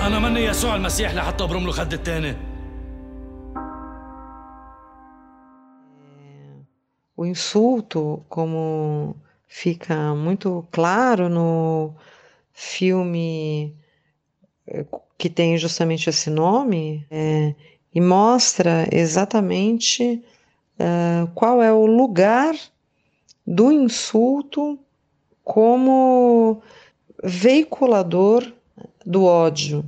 أنا 0.00 0.18
مني 0.18 0.44
يسوع 0.44 0.76
المسيح 0.76 1.14
لحتى 1.14 1.44
أبرم 1.44 1.66
له 1.66 1.72
خد 1.72 1.92
التاني 1.92 2.36
O 7.20 7.26
insulto, 7.26 8.24
como 8.28 9.16
fica 9.53 10.15
muito 10.15 10.67
claro 10.71 11.29
no 11.29 11.93
filme 12.51 13.71
que 15.15 15.29
tem 15.29 15.59
justamente 15.59 16.09
esse 16.09 16.27
nome 16.27 17.05
é, 17.11 17.53
e 17.93 18.01
mostra 18.01 18.87
exatamente 18.91 20.23
uh, 20.79 21.27
qual 21.35 21.61
é 21.61 21.71
o 21.71 21.85
lugar 21.85 22.55
do 23.45 23.71
insulto 23.71 24.79
como 25.43 26.59
veiculador 27.23 28.51
do 29.05 29.23
ódio. 29.25 29.85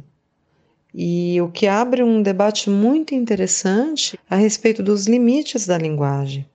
E 0.93 1.41
o 1.41 1.49
que 1.49 1.65
abre 1.65 2.03
um 2.03 2.21
debate 2.21 2.69
muito 2.69 3.15
interessante 3.15 4.17
a 4.29 4.35
respeito 4.35 4.83
dos 4.83 5.07
limites 5.07 5.65
da 5.65 5.75
linguagem. 5.75 6.45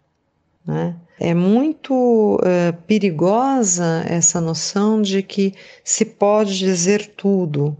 Né? 0.67 0.97
É 1.19 1.35
muito 1.35 2.37
uh, 2.37 2.73
perigosa 2.87 4.05
essa 4.07 4.41
noção 4.41 5.03
de 5.03 5.23
que 5.23 5.55
se 5.85 6.05
pode 6.05 6.59
dizer 6.59 7.13
tudo. 7.17 7.77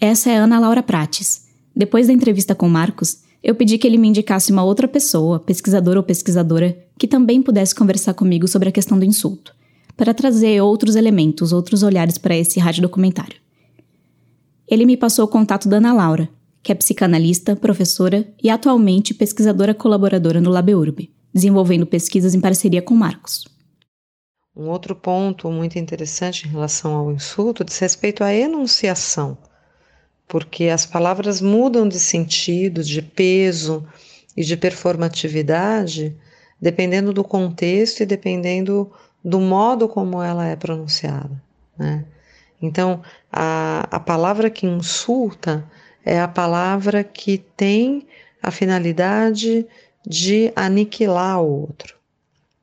Essa 0.00 0.30
é 0.30 0.36
Ana 0.36 0.58
Laura 0.58 0.82
Prates. 0.82 1.48
Depois 1.74 2.06
da 2.06 2.12
entrevista 2.12 2.54
com 2.54 2.68
Marcos, 2.68 3.22
eu 3.42 3.54
pedi 3.54 3.78
que 3.78 3.86
ele 3.86 3.98
me 3.98 4.08
indicasse 4.08 4.52
uma 4.52 4.64
outra 4.64 4.86
pessoa, 4.86 5.38
pesquisador 5.38 5.96
ou 5.96 6.02
pesquisadora, 6.02 6.76
que 6.98 7.06
também 7.06 7.40
pudesse 7.40 7.74
conversar 7.74 8.14
comigo 8.14 8.46
sobre 8.46 8.68
a 8.68 8.72
questão 8.72 8.98
do 8.98 9.04
insulto, 9.04 9.54
para 9.96 10.12
trazer 10.12 10.60
outros 10.60 10.96
elementos, 10.96 11.52
outros 11.52 11.82
olhares 11.82 12.18
para 12.18 12.36
esse 12.36 12.58
rádio 12.58 12.82
documentário. 12.82 13.36
Ele 14.68 14.84
me 14.84 14.96
passou 14.96 15.24
o 15.24 15.28
contato 15.28 15.68
da 15.68 15.78
Ana 15.78 15.94
Laura, 15.94 16.28
que 16.62 16.72
é 16.72 16.74
psicanalista, 16.74 17.56
professora 17.56 18.28
e 18.42 18.50
atualmente 18.50 19.14
pesquisadora 19.14 19.72
colaboradora 19.72 20.40
no 20.40 20.50
LabEurb, 20.50 21.08
desenvolvendo 21.32 21.86
pesquisas 21.86 22.34
em 22.34 22.40
parceria 22.40 22.82
com 22.82 22.94
Marcos. 22.94 23.46
Um 24.56 24.68
outro 24.68 24.94
ponto 24.96 25.50
muito 25.50 25.78
interessante 25.78 26.46
em 26.46 26.50
relação 26.50 26.94
ao 26.94 27.12
insulto 27.12 27.64
diz 27.64 27.78
respeito 27.78 28.24
à 28.24 28.34
enunciação 28.34 29.38
porque 30.28 30.68
as 30.68 30.84
palavras 30.84 31.40
mudam 31.40 31.88
de 31.88 31.98
sentido, 31.98 32.84
de 32.84 33.00
peso 33.00 33.84
e 34.36 34.44
de 34.44 34.56
performatividade 34.56 36.14
dependendo 36.60 37.12
do 37.12 37.24
contexto 37.24 38.02
e 38.02 38.06
dependendo 38.06 38.92
do 39.24 39.40
modo 39.40 39.88
como 39.88 40.22
ela 40.22 40.46
é 40.46 40.54
pronunciada. 40.54 41.42
Né? 41.78 42.04
Então, 42.60 43.00
a, 43.32 43.86
a 43.90 44.00
palavra 44.00 44.50
que 44.50 44.66
insulta 44.66 45.64
é 46.04 46.20
a 46.20 46.28
palavra 46.28 47.02
que 47.02 47.38
tem 47.38 48.06
a 48.42 48.50
finalidade 48.50 49.66
de 50.06 50.52
aniquilar 50.56 51.40
o 51.42 51.60
outro, 51.60 51.94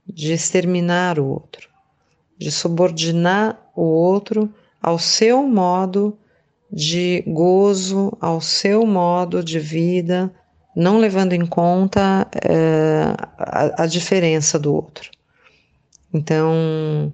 de 0.06 0.34
exterminar 0.34 1.20
o 1.20 1.26
outro, 1.26 1.70
de 2.38 2.52
subordinar 2.52 3.60
o 3.76 3.84
outro 3.84 4.54
ao 4.82 5.00
seu 5.00 5.44
modo 5.44 6.18
de 6.72 7.24
gozo 7.26 8.16
ao 8.20 8.42
seu 8.42 8.86
modo 8.86 9.42
de 9.42 9.60
vida, 9.60 10.30
não 10.76 10.98
levando 10.98 11.32
em 11.32 11.46
conta 11.46 12.28
é, 12.44 13.16
a, 13.38 13.84
a 13.84 13.88
diferença 13.88 14.60
do 14.60 14.74
outro. 14.76 15.10
Então, 16.14 17.14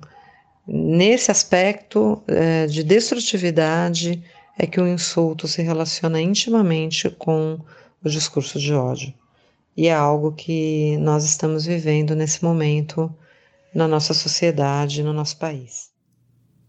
nesse 0.68 1.30
aspecto 1.30 2.24
é, 2.28 2.66
de 2.66 2.84
destrutividade, 2.84 4.24
é 4.58 4.66
que 4.66 4.82
o 4.82 4.88
insulto 4.88 5.48
se 5.48 5.62
relaciona 5.62 6.20
intimamente 6.20 7.10
com 7.10 7.60
o 8.04 8.10
discurso 8.10 8.60
de 8.60 8.74
ódio. 8.74 9.14
E 9.76 9.88
é 9.88 9.94
algo 9.94 10.32
que 10.34 10.98
nós 10.98 11.24
estamos 11.24 11.66
vivendo 11.66 12.16
nesse 12.16 12.44
momento 12.44 13.14
na 13.74 13.88
nossa 13.88 14.14
sociedade, 14.14 15.04
no 15.04 15.14
nosso 15.14 15.38
país. 15.38 15.90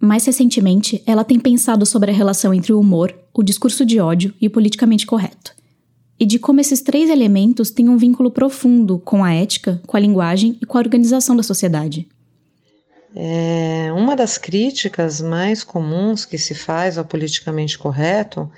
Mais 0.01 0.25
recentemente, 0.25 1.03
ela 1.07 1.25
tem 1.25 1.38
pensado 1.38 1.87
sobre 1.87 2.11
a 2.11 2.15
relação 2.15 2.53
entre 2.53 2.73
o 2.73 2.81
humor, 2.81 3.15
o 3.33 3.43
discurso 3.43 3.85
de 3.85 4.01
ódio 4.01 4.35
e 4.41 4.47
o 4.47 4.51
politicamente 4.51 5.07
correto. 5.07 5.55
E 6.19 6.27
de 6.27 6.38
como 6.38 6.61
esses 6.61 6.81
três 6.81 7.11
elementos 7.11 7.71
têm 7.71 7.88
um 7.88 7.97
vínculo 7.97 8.31
profundo 8.31 8.99
com 8.99 9.25
a 9.25 9.33
ética, 9.33 9.81
com 9.87 9.97
a 9.97 10.01
linguagem 10.01 10.59
e 10.61 10.67
com 10.67 10.79
a 10.79 10.81
organização 10.81 11.37
da 11.37 11.43
sociedade. 11.43 12.09
É, 13.15 13.93
uma 13.95 14.17
das 14.17 14.38
críticas 14.38 15.21
mais 15.21 15.62
comuns 15.62 16.25
que 16.25 16.38
se 16.38 16.55
faz 16.55 16.97
ao 16.97 17.05
politicamente 17.05 17.79
correto 17.79 18.51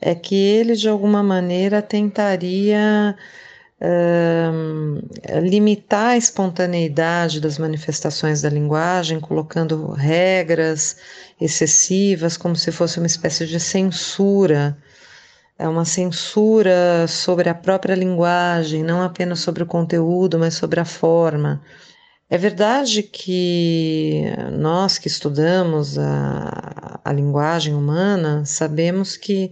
é 0.00 0.14
que 0.14 0.34
ele, 0.34 0.74
de 0.74 0.88
alguma 0.88 1.22
maneira, 1.22 1.82
tentaria 1.82 3.16
limitar 5.40 6.10
a 6.10 6.16
espontaneidade 6.16 7.40
das 7.40 7.58
manifestações 7.58 8.42
da 8.42 8.48
linguagem, 8.48 9.20
colocando 9.20 9.92
regras 9.92 10.96
excessivas, 11.40 12.36
como 12.36 12.56
se 12.56 12.72
fosse 12.72 12.98
uma 12.98 13.06
espécie 13.06 13.46
de 13.46 13.60
censura. 13.60 14.76
É 15.58 15.68
uma 15.68 15.84
censura 15.84 17.06
sobre 17.08 17.48
a 17.48 17.54
própria 17.54 17.94
linguagem, 17.94 18.82
não 18.82 19.02
apenas 19.02 19.40
sobre 19.40 19.62
o 19.62 19.66
conteúdo, 19.66 20.38
mas 20.38 20.54
sobre 20.54 20.80
a 20.80 20.84
forma. 20.84 21.60
É 22.30 22.36
verdade 22.36 23.02
que 23.02 24.24
nós 24.52 24.98
que 24.98 25.08
estudamos 25.08 25.98
a, 25.98 27.00
a 27.04 27.12
linguagem 27.12 27.74
humana 27.74 28.44
sabemos 28.44 29.16
que 29.16 29.50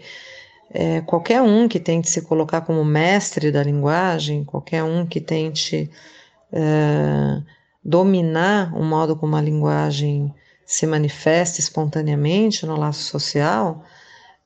é, 0.71 1.01
qualquer 1.01 1.43
um 1.43 1.69
que 1.69 1.79
tente 1.79 2.11
se 2.11 2.23
colocar 2.23 2.61
como 2.63 2.85
mestre 2.85 3.51
da 3.51 3.63
linguagem, 3.63 4.45
qualquer 4.45 4.83
um 4.83 5.07
que 5.07 5.21
tente 5.21 5.91
é, 6.53 7.43
dominar 7.85 8.77
o 8.77 8.83
modo 8.83 9.17
como 9.17 9.37
a 9.37 9.41
linguagem 9.41 10.35
se 10.65 10.87
manifesta 10.87 11.61
espontaneamente 11.61 12.67
no 12.67 12.77
laço 12.77 13.03
social, 13.05 13.85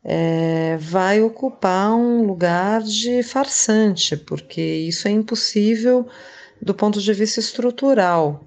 é, 0.04 0.76
vai 0.78 1.20
ocupar 1.20 1.92
um 1.92 2.26
lugar 2.26 2.82
de 2.82 3.22
farsante, 3.22 4.16
porque 4.16 4.60
isso 4.60 5.08
é 5.08 5.10
impossível 5.10 6.06
do 6.60 6.74
ponto 6.74 7.00
de 7.00 7.12
vista 7.12 7.40
estrutural. 7.40 8.44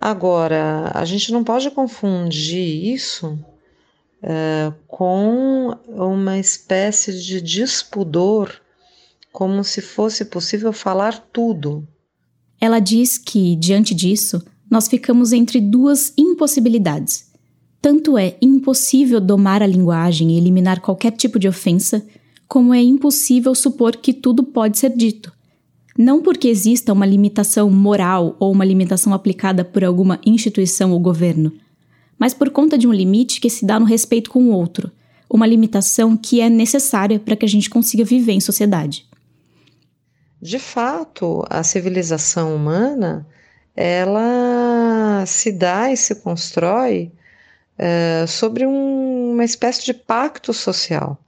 Agora, 0.00 0.90
a 0.94 1.04
gente 1.04 1.30
não 1.30 1.44
pode 1.44 1.70
confundir 1.70 2.92
isso 2.92 3.38
com 4.86 5.76
uma 5.88 6.38
espécie 6.38 7.18
de 7.22 7.40
despudor, 7.40 8.52
como 9.32 9.64
se 9.64 9.80
fosse 9.80 10.24
possível 10.24 10.72
falar 10.72 11.28
tudo. 11.32 11.86
Ela 12.60 12.78
diz 12.80 13.16
que, 13.16 13.56
diante 13.56 13.94
disso, 13.94 14.42
nós 14.70 14.88
ficamos 14.88 15.32
entre 15.32 15.60
duas 15.60 16.12
impossibilidades. 16.18 17.30
Tanto 17.80 18.18
é 18.18 18.36
impossível 18.42 19.20
domar 19.20 19.62
a 19.62 19.66
linguagem 19.66 20.32
e 20.32 20.36
eliminar 20.36 20.80
qualquer 20.80 21.12
tipo 21.12 21.38
de 21.38 21.48
ofensa, 21.48 22.06
como 22.46 22.74
é 22.74 22.82
impossível 22.82 23.54
supor 23.54 23.96
que 23.96 24.12
tudo 24.12 24.44
pode 24.44 24.78
ser 24.78 24.94
dito. 24.94 25.32
Não 25.96 26.20
porque 26.20 26.48
exista 26.48 26.92
uma 26.92 27.06
limitação 27.06 27.70
moral 27.70 28.36
ou 28.38 28.52
uma 28.52 28.64
limitação 28.64 29.14
aplicada 29.14 29.64
por 29.64 29.82
alguma 29.82 30.20
instituição 30.26 30.92
ou 30.92 31.00
governo, 31.00 31.52
mas 32.20 32.34
por 32.34 32.50
conta 32.50 32.76
de 32.76 32.86
um 32.86 32.92
limite 32.92 33.40
que 33.40 33.48
se 33.48 33.64
dá 33.64 33.80
no 33.80 33.86
respeito 33.86 34.30
com 34.30 34.44
o 34.44 34.52
outro, 34.52 34.92
uma 35.28 35.46
limitação 35.46 36.18
que 36.18 36.42
é 36.42 36.50
necessária 36.50 37.18
para 37.18 37.34
que 37.34 37.46
a 37.46 37.48
gente 37.48 37.70
consiga 37.70 38.04
viver 38.04 38.32
em 38.32 38.40
sociedade. 38.40 39.06
De 40.42 40.58
fato, 40.58 41.42
a 41.48 41.62
civilização 41.62 42.54
humana 42.54 43.26
ela 43.74 45.24
se 45.26 45.50
dá 45.50 45.90
e 45.90 45.96
se 45.96 46.16
constrói 46.16 47.10
é, 47.78 48.26
sobre 48.28 48.66
um, 48.66 49.32
uma 49.32 49.44
espécie 49.44 49.82
de 49.86 49.94
pacto 49.94 50.52
social, 50.52 51.18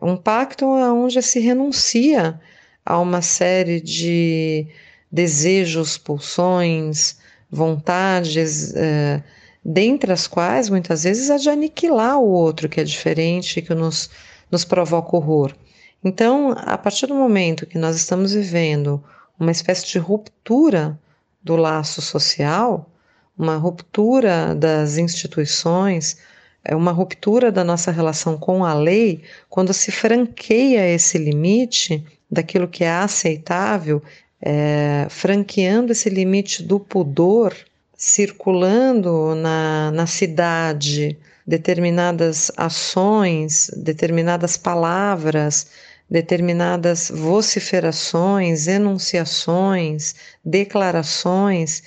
um 0.00 0.16
pacto 0.16 0.64
onde 0.64 1.20
se 1.20 1.38
renuncia 1.38 2.40
a 2.86 2.98
uma 2.98 3.20
série 3.20 3.78
de 3.78 4.66
desejos, 5.12 5.98
pulsões, 5.98 7.18
vontades, 7.50 8.74
é, 8.74 9.22
dentre 9.70 10.10
as 10.10 10.26
quais 10.26 10.70
muitas 10.70 11.04
vezes 11.04 11.28
a 11.28 11.36
de 11.36 11.50
aniquilar 11.50 12.18
o 12.18 12.26
outro 12.26 12.70
que 12.70 12.80
é 12.80 12.84
diferente, 12.84 13.60
que 13.60 13.74
nos, 13.74 14.08
nos 14.50 14.64
provoca 14.64 15.14
horror. 15.14 15.54
Então, 16.02 16.54
a 16.56 16.78
partir 16.78 17.06
do 17.06 17.14
momento 17.14 17.66
que 17.66 17.76
nós 17.76 17.94
estamos 17.94 18.32
vivendo 18.32 19.04
uma 19.38 19.50
espécie 19.50 19.86
de 19.86 19.98
ruptura 19.98 20.98
do 21.42 21.54
laço 21.54 22.00
social, 22.00 22.90
uma 23.36 23.56
ruptura 23.56 24.54
das 24.54 24.96
instituições, 24.96 26.16
é 26.64 26.74
uma 26.74 26.90
ruptura 26.90 27.52
da 27.52 27.62
nossa 27.62 27.90
relação 27.90 28.38
com 28.38 28.64
a 28.64 28.72
lei, 28.72 29.22
quando 29.50 29.74
se 29.74 29.92
franqueia 29.92 30.88
esse 30.88 31.18
limite 31.18 32.02
daquilo 32.30 32.68
que 32.68 32.84
é 32.84 32.90
aceitável, 32.90 34.02
é, 34.40 35.06
franqueando 35.10 35.92
esse 35.92 36.08
limite 36.08 36.62
do 36.62 36.80
pudor 36.80 37.54
circulando 37.98 39.34
na, 39.34 39.90
na 39.90 40.06
cidade 40.06 41.18
determinadas 41.44 42.48
ações, 42.56 43.68
determinadas 43.76 44.56
palavras, 44.56 45.66
determinadas 46.08 47.10
vociferações, 47.10 48.68
enunciações, 48.68 50.14
declarações 50.44 51.82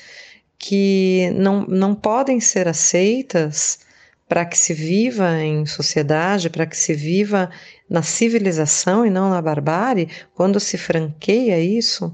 que 0.59 1.31
não, 1.33 1.65
não 1.65 1.95
podem 1.95 2.41
ser 2.41 2.67
aceitas 2.67 3.79
para 4.27 4.45
que 4.45 4.57
se 4.57 4.73
viva 4.73 5.41
em 5.41 5.65
sociedade, 5.65 6.49
para 6.49 6.65
que 6.65 6.75
se 6.75 6.93
viva 6.93 7.49
na 7.89 8.03
civilização 8.03 9.05
e 9.05 9.09
não 9.09 9.29
na 9.29 9.41
barbárie, 9.41 10.09
quando 10.35 10.59
se 10.59 10.77
franqueia 10.77 11.59
isso, 11.59 12.13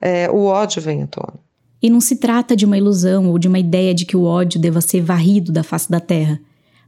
é, 0.00 0.28
o 0.30 0.44
ódio 0.46 0.82
vem 0.82 1.02
à 1.02 1.06
tona. 1.06 1.43
E 1.84 1.90
não 1.90 2.00
se 2.00 2.16
trata 2.16 2.56
de 2.56 2.64
uma 2.64 2.78
ilusão 2.78 3.28
ou 3.28 3.38
de 3.38 3.46
uma 3.46 3.58
ideia 3.58 3.92
de 3.92 4.06
que 4.06 4.16
o 4.16 4.24
ódio 4.24 4.58
deva 4.58 4.80
ser 4.80 5.02
varrido 5.02 5.52
da 5.52 5.62
face 5.62 5.90
da 5.90 6.00
terra, 6.00 6.40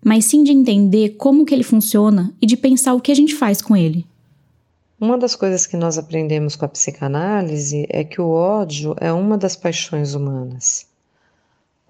mas 0.03 0.25
sim 0.25 0.43
de 0.43 0.51
entender 0.51 1.17
como 1.19 1.45
que 1.45 1.53
ele 1.53 1.63
funciona 1.63 2.35
e 2.41 2.47
de 2.47 2.57
pensar 2.57 2.95
o 2.95 3.01
que 3.03 3.13
a 3.13 3.15
gente 3.15 3.35
faz 3.35 3.61
com 3.61 3.77
ele. 3.77 4.07
Uma 4.99 5.19
das 5.19 5.37
coisas 5.37 5.67
que 5.67 5.77
nós 5.77 5.99
aprendemos 5.99 6.57
com 6.57 6.65
a 6.65 6.69
psicanálise 6.69 7.85
é 7.91 8.05
que 8.05 8.23
o 8.23 8.31
ódio 8.31 8.97
é 8.99 9.13
uma 9.13 9.37
das 9.37 9.55
paixões 9.55 10.15
humanas. 10.15 10.87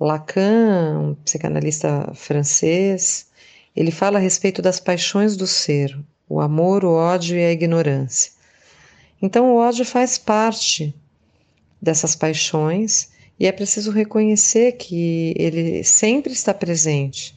Lacan, 0.00 0.98
um 0.98 1.14
psicanalista 1.24 2.10
francês, 2.12 3.28
ele 3.76 3.92
fala 3.92 4.18
a 4.18 4.20
respeito 4.20 4.60
das 4.60 4.80
paixões 4.80 5.36
do 5.36 5.46
ser, 5.46 5.96
o 6.28 6.40
amor, 6.40 6.84
o 6.84 6.90
ódio 6.92 7.36
e 7.36 7.44
a 7.44 7.52
ignorância. 7.52 8.32
Então, 9.22 9.52
o 9.52 9.58
ódio 9.58 9.84
faz 9.84 10.18
parte 10.18 10.92
dessas 11.86 12.16
paixões 12.16 13.08
e 13.38 13.46
é 13.46 13.52
preciso 13.52 13.90
reconhecer 13.90 14.72
que 14.72 15.32
ele 15.36 15.84
sempre 15.84 16.32
está 16.32 16.52
presente 16.52 17.34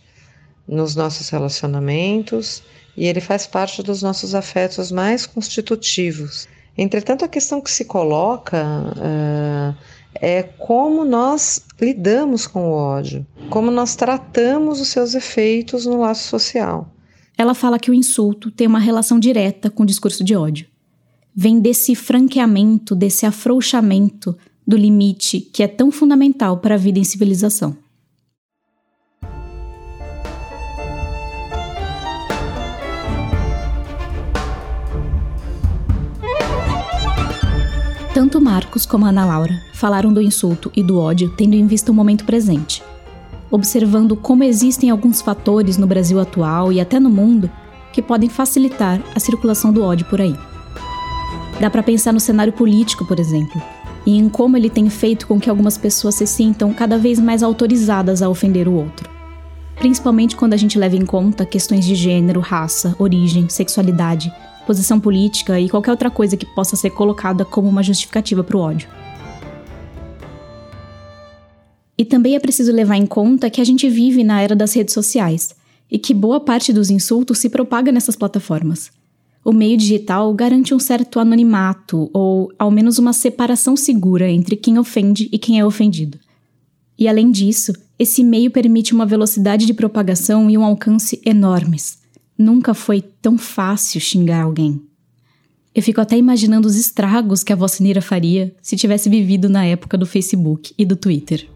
nos 0.68 0.96
nossos 0.96 1.30
relacionamentos 1.30 2.64
e 2.98 3.06
ele 3.06 3.22
faz 3.22 3.46
parte 3.46 3.84
dos 3.84 4.02
nossos 4.02 4.34
afetos 4.34 4.92
mais 4.92 5.26
constitutivos. 5.26 6.48
Entretanto, 6.78 7.24
a 7.24 7.28
questão 7.28 7.62
que 7.62 7.70
se 7.70 7.86
coloca 7.86 8.58
uh, 8.98 9.78
é 10.16 10.44
como 10.44 11.06
nós 11.06 11.62
lidamos 11.80 12.48
com 12.48 12.70
o 12.70 12.74
ódio, 12.74 13.26
como 13.50 13.70
nós 13.70 13.96
tratamos 13.96 14.82
os 14.82 14.88
seus 14.88 15.14
efeitos 15.14 15.86
no 15.86 16.00
laço 16.00 16.28
social. 16.28 16.90
Ela 17.38 17.54
fala 17.54 17.80
que 17.80 17.92
o 17.92 17.94
insulto 17.94 18.50
tem 18.52 18.68
uma 18.68 18.80
relação 18.80 19.20
direta 19.20 19.70
com 19.70 19.84
o 19.84 19.86
discurso 19.86 20.24
de 20.24 20.36
ódio. 20.36 20.68
Vem 21.42 21.62
desse 21.62 21.96
franqueamento, 21.96 22.94
desse 22.94 23.26
afrouxamento 23.26 24.38
do 24.68 24.76
limite 24.76 25.40
que 25.40 25.64
é 25.64 25.70
tão 25.70 25.90
fundamental 25.90 26.58
para 26.58 26.76
a 26.76 26.78
vida 26.78 27.00
em 27.00 27.04
civilização. 27.06 27.78
Tanto 38.14 38.42
Marcos 38.42 38.86
como 38.86 39.06
Ana 39.06 39.24
Laura 39.24 39.58
falaram 39.76 40.12
do 40.12 40.22
insulto 40.22 40.70
e 40.76 40.84
do 40.84 41.00
ódio 41.00 41.34
tendo 41.38 41.54
em 41.54 41.66
vista 41.66 41.90
o 41.90 41.96
momento 41.96 42.26
presente, 42.26 42.84
observando 43.50 44.18
como 44.18 44.44
existem 44.44 44.90
alguns 44.90 45.22
fatores 45.22 45.78
no 45.78 45.88
Brasil 45.88 46.20
atual 46.20 46.74
e 46.74 46.82
até 46.82 47.00
no 47.00 47.10
mundo 47.10 47.50
que 47.94 48.02
podem 48.02 48.28
facilitar 48.28 49.02
a 49.16 49.20
circulação 49.22 49.72
do 49.72 49.82
ódio 49.82 50.06
por 50.08 50.20
aí. 50.20 50.49
Dá 51.60 51.70
para 51.70 51.84
pensar 51.84 52.14
no 52.14 52.20
cenário 52.20 52.54
político, 52.54 53.06
por 53.06 53.20
exemplo, 53.20 53.62
e 54.06 54.18
em 54.18 54.30
como 54.30 54.56
ele 54.56 54.70
tem 54.70 54.90
feito 54.90 55.28
com 55.28 55.40
que 55.40 55.50
algumas 55.50 55.78
pessoas 55.78 56.16
se 56.16 56.26
sintam 56.26 56.74
cada 56.74 56.98
vez 56.98 57.20
mais 57.20 57.44
autorizadas 57.44 58.22
a 58.22 58.30
ofender 58.30 58.68
o 58.68 58.74
outro. 58.74 59.10
Principalmente 59.76 60.36
quando 60.36 60.54
a 60.54 60.58
gente 60.58 60.78
leva 60.78 60.96
em 60.96 61.06
conta 61.06 61.46
questões 61.46 61.86
de 61.86 61.96
gênero, 61.96 62.40
raça, 62.40 62.96
origem, 63.00 63.50
sexualidade 63.50 64.32
posição 64.70 65.00
política 65.00 65.60
e 65.60 65.68
qualquer 65.68 65.90
outra 65.90 66.12
coisa 66.12 66.38
que 66.38 66.46
possa 66.46 66.76
ser 66.76 66.92
colocada 66.92 67.44
como 67.44 67.68
uma 67.68 67.82
justificativa 67.82 68.44
para 68.44 68.56
o 68.56 68.60
ódio. 68.60 68.88
E 71.98 72.06
também 72.06 72.36
é 72.36 72.40
preciso 72.40 72.72
levar 72.72 72.96
em 72.96 73.08
conta 73.08 73.50
que 73.50 73.60
a 73.60 73.64
gente 73.64 73.90
vive 73.90 74.24
na 74.24 74.40
era 74.44 74.56
das 74.56 74.76
redes 74.76 74.94
sociais 74.94 75.56
e 75.90 75.98
que 75.98 76.14
boa 76.14 76.40
parte 76.40 76.72
dos 76.72 76.92
insultos 76.92 77.40
se 77.40 77.50
propaga 77.50 77.92
nessas 77.92 78.16
plataformas. 78.16 78.92
O 79.44 79.54
meio 79.54 79.78
digital 79.78 80.34
garante 80.34 80.74
um 80.74 80.80
certo 80.80 81.20
anonimato 81.20 82.10
ou, 82.14 82.52
ao 82.60 82.70
menos, 82.70 82.98
uma 82.98 83.14
separação 83.14 83.76
segura 83.76 84.30
entre 84.30 84.56
quem 84.56 84.78
ofende 84.78 85.30
e 85.32 85.38
quem 85.38 85.60
é 85.60 85.66
ofendido. 85.66 86.20
E 86.98 87.08
além 87.08 87.32
disso, 87.32 87.74
esse 87.98 88.24
meio 88.24 88.52
permite 88.52 88.94
uma 88.94 89.06
velocidade 89.06 89.66
de 89.66 89.74
propagação 89.74 90.50
e 90.50 90.58
um 90.58 90.64
alcance 90.64 91.22
enormes. 91.26 92.00
Nunca 92.38 92.74
foi 92.74 93.02
tão 93.02 93.38
fácil 93.38 94.00
xingar 94.02 94.44
alguém. 94.44 94.82
Eu 95.74 95.84
fico 95.84 96.02
até 96.02 96.18
imaginando 96.18 96.68
os 96.68 96.76
estragos 96.76 97.44
que 97.44 97.54
a 97.54 97.56
Vocineira 97.56 98.02
faria 98.02 98.54
se 98.62 98.76
tivesse 98.76 99.10
vivido 99.10 99.48
na 99.48 99.66
época 99.66 99.98
do 99.98 100.06
Facebook 100.06 100.74
e 100.78 100.86
do 100.86 100.96
Twitter. 100.96 101.48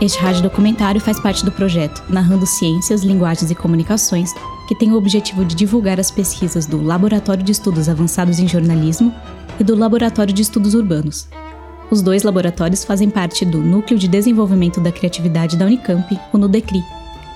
Este 0.00 0.18
rádio 0.18 0.42
documentário 0.42 0.98
faz 0.98 1.20
parte 1.20 1.44
do 1.44 1.52
projeto 1.52 2.02
Narrando 2.08 2.46
Ciências, 2.46 3.02
Linguagens 3.02 3.50
e 3.50 3.54
Comunicações 3.54 4.32
que 4.66 4.74
tem 4.74 4.92
o 4.92 4.96
objetivo 4.96 5.44
de 5.44 5.54
divulgar 5.54 6.00
as 6.00 6.10
pesquisas 6.10 6.64
do 6.64 6.80
Laboratório 6.80 7.42
de 7.42 7.52
Estudos 7.52 7.86
Avançados 7.86 8.38
em 8.38 8.48
Jornalismo 8.48 9.12
e 9.58 9.64
do 9.64 9.76
Laboratório 9.76 10.32
de 10.32 10.40
Estudos 10.40 10.72
Urbanos. 10.74 11.28
Os 11.90 12.00
dois 12.00 12.22
laboratórios 12.22 12.82
fazem 12.82 13.10
parte 13.10 13.44
do 13.44 13.58
Núcleo 13.58 13.98
de 13.98 14.08
Desenvolvimento 14.08 14.80
da 14.80 14.90
Criatividade 14.90 15.56
da 15.56 15.66
Unicamp, 15.66 16.18
o 16.32 16.38
NUDECRI. 16.38 16.82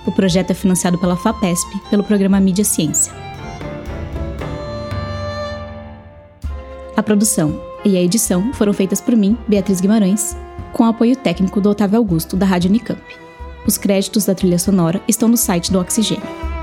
O 0.07 0.13
projeto 0.13 0.53
é 0.53 0.55
financiado 0.55 0.97
pela 0.97 1.17
FAPESP, 1.17 1.91
pelo 1.91 2.05
programa 2.05 2.41
Mídia 2.41 2.65
Ciência. 2.65 3.13
A 6.97 7.03
produção 7.03 7.61
e 7.85 7.97
a 7.97 8.01
edição 8.01 8.55
foram 8.55 8.73
feitas 8.73 9.03
por 9.03 9.15
mim, 9.15 9.37
Beatriz 9.49 9.81
Guimarães, 9.81 10.35
com 10.75 10.85
apoio 10.85 11.17
técnico 11.17 11.61
do 11.61 11.71
Otávio 11.71 11.99
Augusto, 11.99 12.37
da 12.37 12.45
Rádio 12.45 12.69
Unicamp. 12.69 13.01
Os 13.67 13.79
créditos 13.79 14.27
da 14.27 14.35
trilha 14.35 14.59
sonora 14.59 15.01
estão 15.09 15.29
no 15.29 15.37
site 15.37 15.73
do 15.73 15.81
Oxigênio. 15.81 16.54